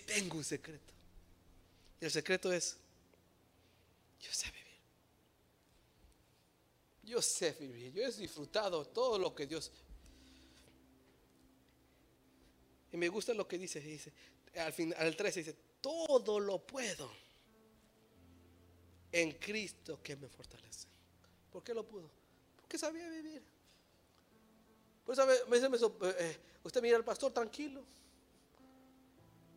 Tengo 0.07 0.37
un 0.37 0.45
secreto. 0.45 0.95
Y 2.01 2.05
el 2.05 2.13
secreto 2.13 2.53
es, 2.53 2.77
yo 4.21 4.33
sé. 4.33 4.58
Yo 7.09 7.23
sé 7.23 7.53
vivir. 7.59 7.93
Yo 7.93 8.03
he 8.05 8.13
disfrutado 8.13 8.85
todo 8.85 9.19
lo 9.19 9.35
que 9.35 9.47
Dios. 9.47 9.73
Y 12.93 12.97
me 12.97 13.09
gusta 13.09 13.33
lo 13.35 13.49
que 13.49 13.59
dice. 13.59 13.81
Dice 13.81 14.13
al 14.57 14.73
final, 14.73 14.99
al 14.99 15.17
13 15.17 15.41
dice, 15.41 15.57
todo 15.81 16.41
lo 16.41 16.59
puedo 16.67 17.11
en 19.13 19.33
Cristo 19.33 20.01
que 20.03 20.17
me 20.17 20.29
fortalece. 20.29 20.87
¿Por 21.51 21.63
qué 21.63 21.73
lo 21.75 21.87
pudo? 21.87 22.11
Porque 22.57 22.77
sabía 22.79 23.09
vivir. 23.09 23.43
A 25.07 25.25
veces 25.25 25.71
me 25.71 25.79
sor- 25.79 25.97
eh, 26.03 26.37
usted 26.65 26.83
mira 26.83 26.97
al 26.97 27.05
pastor 27.05 27.33
tranquilo. 27.33 27.83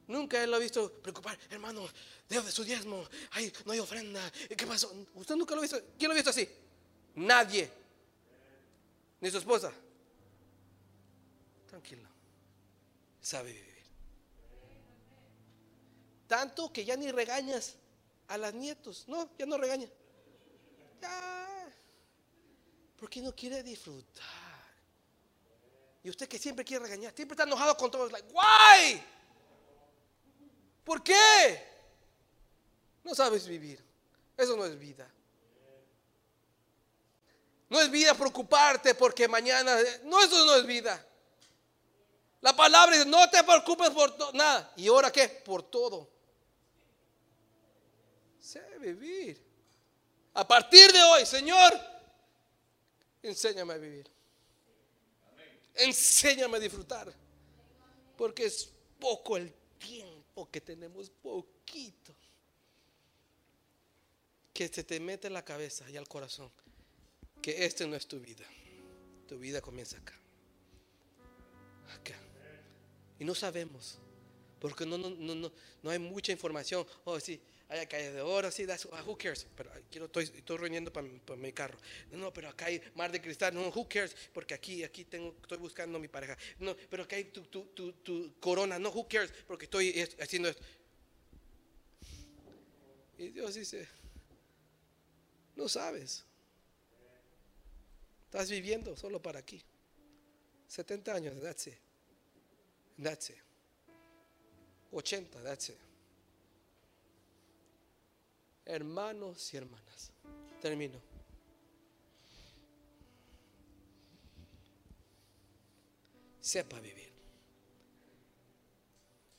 Nunca 0.07 0.43
él 0.43 0.49
lo 0.51 0.57
ha 0.57 0.59
visto 0.59 0.91
preocupar, 0.91 1.37
hermano, 1.49 1.87
debe 2.27 2.51
su 2.51 2.63
diezmo, 2.63 3.05
ay, 3.31 3.51
no 3.65 3.71
hay 3.71 3.79
ofrenda, 3.79 4.29
¿qué 4.57 4.67
pasó? 4.67 4.93
Usted 5.15 5.35
nunca 5.35 5.55
lo 5.55 5.59
ha 5.59 5.63
visto, 5.63 5.79
¿quién 5.97 6.09
lo 6.09 6.13
ha 6.13 6.15
visto 6.15 6.31
así? 6.31 6.47
Nadie, 7.15 7.69
ni 9.19 9.29
su 9.29 9.37
esposa. 9.37 9.71
Tranquilo, 11.67 12.07
sabe 13.21 13.51
vivir. 13.51 13.71
Tanto 16.27 16.71
que 16.71 16.85
ya 16.85 16.95
ni 16.95 17.11
regañas 17.11 17.75
a 18.27 18.37
las 18.37 18.53
nietos, 18.53 19.05
no, 19.07 19.29
ya 19.37 19.45
no 19.45 19.57
regaña. 19.57 19.89
Porque 22.97 23.21
no 23.21 23.35
quiere 23.35 23.63
disfrutar. 23.63 24.41
Y 26.03 26.09
usted 26.09 26.27
que 26.27 26.39
siempre 26.39 26.63
quiere 26.63 26.85
regañar, 26.85 27.13
siempre 27.13 27.33
está 27.33 27.43
enojado 27.43 27.75
con 27.75 27.91
todos. 27.91 28.11
Like, 28.11 28.27
why? 28.31 29.03
¿Por 30.83 31.03
qué? 31.03 31.67
No 33.03 33.13
sabes 33.13 33.47
vivir. 33.47 33.83
Eso 34.37 34.55
no 34.55 34.65
es 34.65 34.77
vida. 34.77 35.11
No 37.71 37.79
es 37.79 37.89
vida 37.89 38.13
preocuparte 38.13 38.93
porque 38.95 39.29
mañana. 39.29 39.77
No, 40.03 40.21
eso 40.21 40.45
no 40.45 40.55
es 40.57 40.65
vida. 40.65 41.07
La 42.41 42.53
palabra 42.53 42.97
dice: 42.97 43.09
No 43.09 43.29
te 43.29 43.41
preocupes 43.45 43.91
por 43.91 44.35
nada. 44.35 44.73
¿Y 44.75 44.89
ahora 44.89 45.09
qué? 45.09 45.29
Por 45.29 45.63
todo. 45.63 46.09
Sé 48.41 48.61
vivir. 48.77 49.41
A 50.33 50.45
partir 50.45 50.91
de 50.91 51.01
hoy, 51.01 51.25
Señor, 51.25 51.71
enséñame 53.23 53.73
a 53.73 53.77
vivir. 53.77 54.11
Enséñame 55.75 56.57
a 56.57 56.59
disfrutar. 56.59 57.13
Porque 58.17 58.47
es 58.47 58.69
poco 58.99 59.37
el 59.37 59.53
tiempo 59.79 60.49
que 60.51 60.59
tenemos, 60.59 61.09
poquito. 61.09 62.13
Que 64.51 64.67
se 64.67 64.83
te 64.83 64.99
mete 64.99 65.27
en 65.27 65.33
la 65.33 65.45
cabeza 65.45 65.89
y 65.89 65.95
al 65.95 66.09
corazón 66.09 66.51
que 67.41 67.65
este 67.65 67.87
no 67.87 67.95
es 67.95 68.07
tu 68.07 68.19
vida. 68.19 68.45
Tu 69.27 69.37
vida 69.37 69.61
comienza 69.61 69.97
acá. 69.97 70.13
Acá. 71.95 72.15
Y 73.19 73.25
no 73.25 73.35
sabemos. 73.35 73.97
Porque 74.59 74.85
no, 74.85 74.97
no, 74.97 75.09
no, 75.09 75.51
no, 75.81 75.89
hay 75.89 75.97
mucha 75.97 76.31
información. 76.31 76.85
Oh, 77.03 77.19
sí, 77.19 77.41
hay 77.67 77.87
calle 77.87 78.11
de 78.11 78.21
oro, 78.21 78.51
sí, 78.51 78.67
that's, 78.67 78.87
ah, 78.91 79.01
who 79.03 79.17
cares? 79.17 79.47
Pero 79.55 79.71
quiero, 79.89 80.05
estoy, 80.05 80.25
estoy 80.25 80.57
reuniendo 80.57 80.93
para 80.93 81.07
mi 81.35 81.51
carro. 81.51 81.79
No, 82.11 82.17
no, 82.19 82.33
pero 82.33 82.49
acá 82.49 82.65
hay 82.65 82.79
mar 82.93 83.11
de 83.11 83.19
cristal. 83.19 83.55
No, 83.55 83.69
who 83.69 83.87
cares? 83.89 84.15
Porque 84.33 84.53
aquí, 84.53 84.83
aquí 84.83 85.05
tengo, 85.05 85.35
estoy 85.41 85.57
buscando 85.57 85.97
a 85.97 86.01
mi 86.01 86.07
pareja. 86.07 86.37
No, 86.59 86.75
pero 86.89 87.03
acá 87.03 87.15
hay 87.15 87.23
tu, 87.25 87.41
tu, 87.45 87.65
tu, 87.67 87.93
tu 87.93 88.33
corona. 88.39 88.77
No, 88.77 88.89
who 88.91 89.07
cares? 89.07 89.33
Porque 89.47 89.65
estoy 89.65 89.89
es- 89.89 90.15
haciendo 90.19 90.49
esto. 90.49 90.61
Y 93.17 93.29
Dios 93.29 93.55
dice, 93.55 93.87
no 95.55 95.67
sabes. 95.67 96.25
Estás 98.31 98.49
viviendo 98.49 98.95
solo 98.95 99.21
para 99.21 99.39
aquí. 99.39 99.61
70 100.69 101.13
años, 101.13 101.41
that's 101.41 101.67
it. 101.67 101.77
That's 102.97 103.29
it. 103.29 103.37
80, 104.89 105.43
that's. 105.43 105.73
Hermanos 108.63 109.53
y 109.53 109.57
hermanas. 109.57 110.11
Termino. 110.61 110.97
Sepa 116.39 116.79
vivir. 116.79 117.11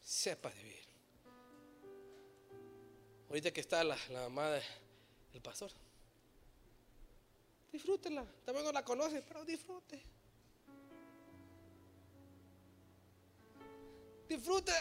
Sepa 0.03 0.51
vivir. 0.51 0.83
Ahorita 3.29 3.51
que 3.51 3.61
está 3.61 3.83
la, 3.83 3.97
la 4.11 4.23
mamá 4.29 4.51
de- 4.51 4.63
del 5.33 5.43
pastor. 5.43 5.71
Disfrútela. 7.73 8.25
También 8.45 8.67
no 8.67 8.73
la 8.73 8.85
conoce, 8.85 9.23
pero 9.23 9.45
disfrute. 9.45 10.05
Disfrute 14.29 14.73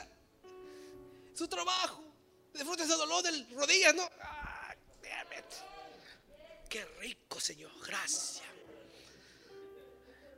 su 1.34 1.48
trabajo. 1.48 2.04
Disfrute 2.54 2.84
ese 2.84 2.96
dolor 2.96 3.24
del 3.24 3.50
rodillas, 3.56 3.96
¿no? 3.96 4.04
Ah, 4.22 4.76
damn 5.02 5.40
it. 5.40 5.46
Qué 6.70 6.84
rico, 7.00 7.40
Señor. 7.40 7.72
Gracias. 7.86 8.42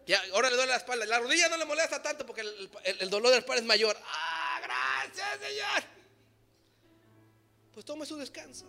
Ya, 0.06 0.22
ahora 0.34 0.50
le 0.50 0.56
duele 0.56 0.72
la 0.72 0.78
espalda. 0.78 1.06
La 1.08 1.20
rodilla 1.20 1.50
no 1.50 1.58
le 1.58 1.66
molesta 1.66 2.04
tanto 2.04 2.26
porque 2.26 2.42
el 2.42 3.10
dolor 3.10 3.30
de 3.30 3.38
la 3.38 3.40
espalda 3.40 3.62
es 3.62 3.68
mayor. 3.68 3.98
Ah, 4.06 4.60
gracias, 4.62 5.40
Señor. 5.40 5.84
Pues 7.74 7.86
tome 7.86 8.06
su 8.06 8.16
descanso. 8.16 8.66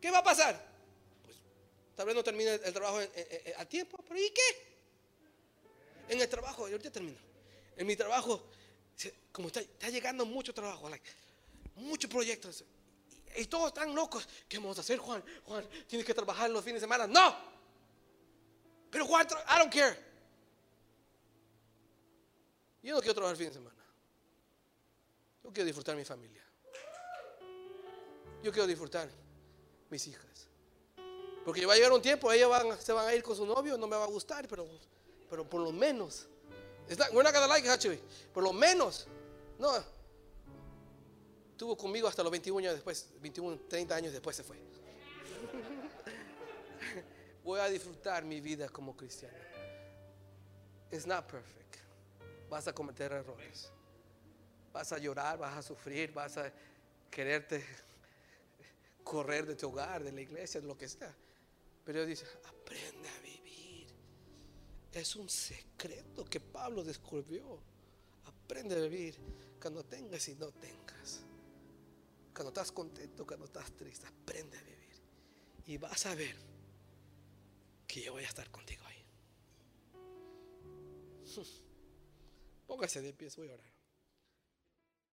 ¿Qué 0.00 0.10
va 0.10 0.18
a 0.18 0.24
pasar? 0.24 0.69
Tal 2.00 2.06
vez 2.06 2.16
no 2.16 2.24
termine 2.24 2.54
el 2.54 2.72
trabajo 2.72 2.98
en- 2.98 3.10
a 3.58 3.64
tiempo, 3.66 4.02
pero 4.08 4.18
¿y 4.18 4.30
qué? 4.30 4.40
En 6.08 6.18
el 6.18 6.26
trabajo, 6.30 6.66
y 6.66 6.72
ahorita 6.72 6.90
termino. 6.90 7.18
En 7.76 7.86
mi 7.86 7.94
trabajo, 7.94 8.42
como 9.30 9.48
está, 9.48 9.60
está 9.60 9.90
llegando 9.90 10.24
mucho 10.24 10.54
trabajo, 10.54 10.88
muchos 11.74 12.10
proyectos. 12.10 12.64
Y 13.36 13.44
todos 13.44 13.66
están 13.66 13.94
locos. 13.94 14.26
¿Qué 14.48 14.56
vamos 14.56 14.78
a 14.78 14.80
hacer, 14.80 14.96
Juan? 14.96 15.22
Juan, 15.44 15.68
tienes 15.86 16.06
que 16.06 16.14
trabajar 16.14 16.48
los 16.48 16.64
fines 16.64 16.80
de 16.80 16.86
semana. 16.86 17.06
No. 17.06 17.36
Pero 18.90 19.04
Juan, 19.04 19.26
I 19.26 19.58
don't 19.58 19.70
care. 19.70 19.94
Yo 22.82 22.94
no 22.94 23.00
quiero 23.00 23.12
trabajar 23.12 23.34
el 23.34 23.38
fin 23.38 23.48
de 23.48 23.52
semana. 23.52 23.84
Yo 25.44 25.52
quiero 25.52 25.66
disfrutar 25.66 25.94
mi 25.96 26.04
familia. 26.06 26.42
Yo 28.42 28.50
quiero 28.50 28.66
disfrutar 28.66 29.10
mis 29.90 30.06
hijas. 30.06 30.49
Porque 31.44 31.64
va 31.64 31.72
a 31.72 31.76
llegar 31.76 31.92
un 31.92 32.02
tiempo, 32.02 32.30
ellas 32.30 32.48
van, 32.48 32.80
se 32.80 32.92
van 32.92 33.06
a 33.06 33.14
ir 33.14 33.22
con 33.22 33.34
su 33.34 33.46
novio, 33.46 33.78
no 33.78 33.86
me 33.86 33.96
va 33.96 34.04
a 34.04 34.08
gustar, 34.08 34.46
pero, 34.46 34.66
pero 35.28 35.48
por 35.48 35.62
lo 35.62 35.72
menos. 35.72 36.26
like 37.48 37.68
actually. 37.68 38.00
Por 38.32 38.42
lo 38.42 38.52
menos. 38.52 39.06
No. 39.58 39.72
Estuvo 41.52 41.76
conmigo 41.76 42.08
hasta 42.08 42.22
los 42.22 42.30
21 42.30 42.58
años 42.58 42.74
después, 42.74 43.08
21, 43.20 43.60
30 43.68 43.94
años 43.94 44.12
después 44.12 44.36
se 44.36 44.42
fue. 44.42 44.56
Voy 47.44 47.60
a 47.60 47.68
disfrutar 47.68 48.24
mi 48.24 48.40
vida 48.40 48.68
como 48.68 48.96
cristiano. 48.96 49.36
It's 50.90 51.06
not 51.06 51.26
perfect. 51.26 51.76
Vas 52.48 52.66
a 52.66 52.72
cometer 52.72 53.12
errores. 53.12 53.70
Vas 54.72 54.92
a 54.92 54.98
llorar, 54.98 55.38
vas 55.38 55.56
a 55.56 55.62
sufrir, 55.62 56.12
vas 56.12 56.36
a 56.36 56.52
quererte 57.10 57.64
correr 59.04 59.46
de 59.46 59.54
tu 59.54 59.68
hogar, 59.68 60.02
de 60.02 60.12
la 60.12 60.20
iglesia, 60.20 60.60
de 60.60 60.66
lo 60.66 60.76
que 60.76 60.88
sea. 60.88 61.14
Pero 61.90 62.06
Dios 62.06 62.20
dice, 62.20 62.38
aprende 62.44 63.08
a 63.08 63.18
vivir. 63.18 63.88
Es 64.92 65.16
un 65.16 65.28
secreto 65.28 66.24
que 66.24 66.38
Pablo 66.38 66.84
descubrió. 66.84 67.60
Aprende 68.26 68.76
a 68.76 68.82
vivir 68.86 69.18
cuando 69.60 69.84
tengas 69.84 70.28
y 70.28 70.36
no 70.36 70.52
tengas. 70.52 71.24
Cuando 72.32 72.50
estás 72.50 72.70
contento, 72.70 73.26
cuando 73.26 73.46
estás 73.46 73.72
triste, 73.72 74.06
aprende 74.06 74.56
a 74.56 74.62
vivir. 74.62 75.02
Y 75.66 75.78
vas 75.78 76.06
a 76.06 76.14
ver 76.14 76.36
que 77.88 78.02
yo 78.02 78.12
voy 78.12 78.22
a 78.22 78.28
estar 78.28 78.48
contigo 78.52 78.84
ahí. 78.86 79.04
Póngase 82.68 83.02
de 83.02 83.12
pie, 83.14 83.30
voy 83.36 83.48
a 83.48 83.54
orar. 83.54 83.69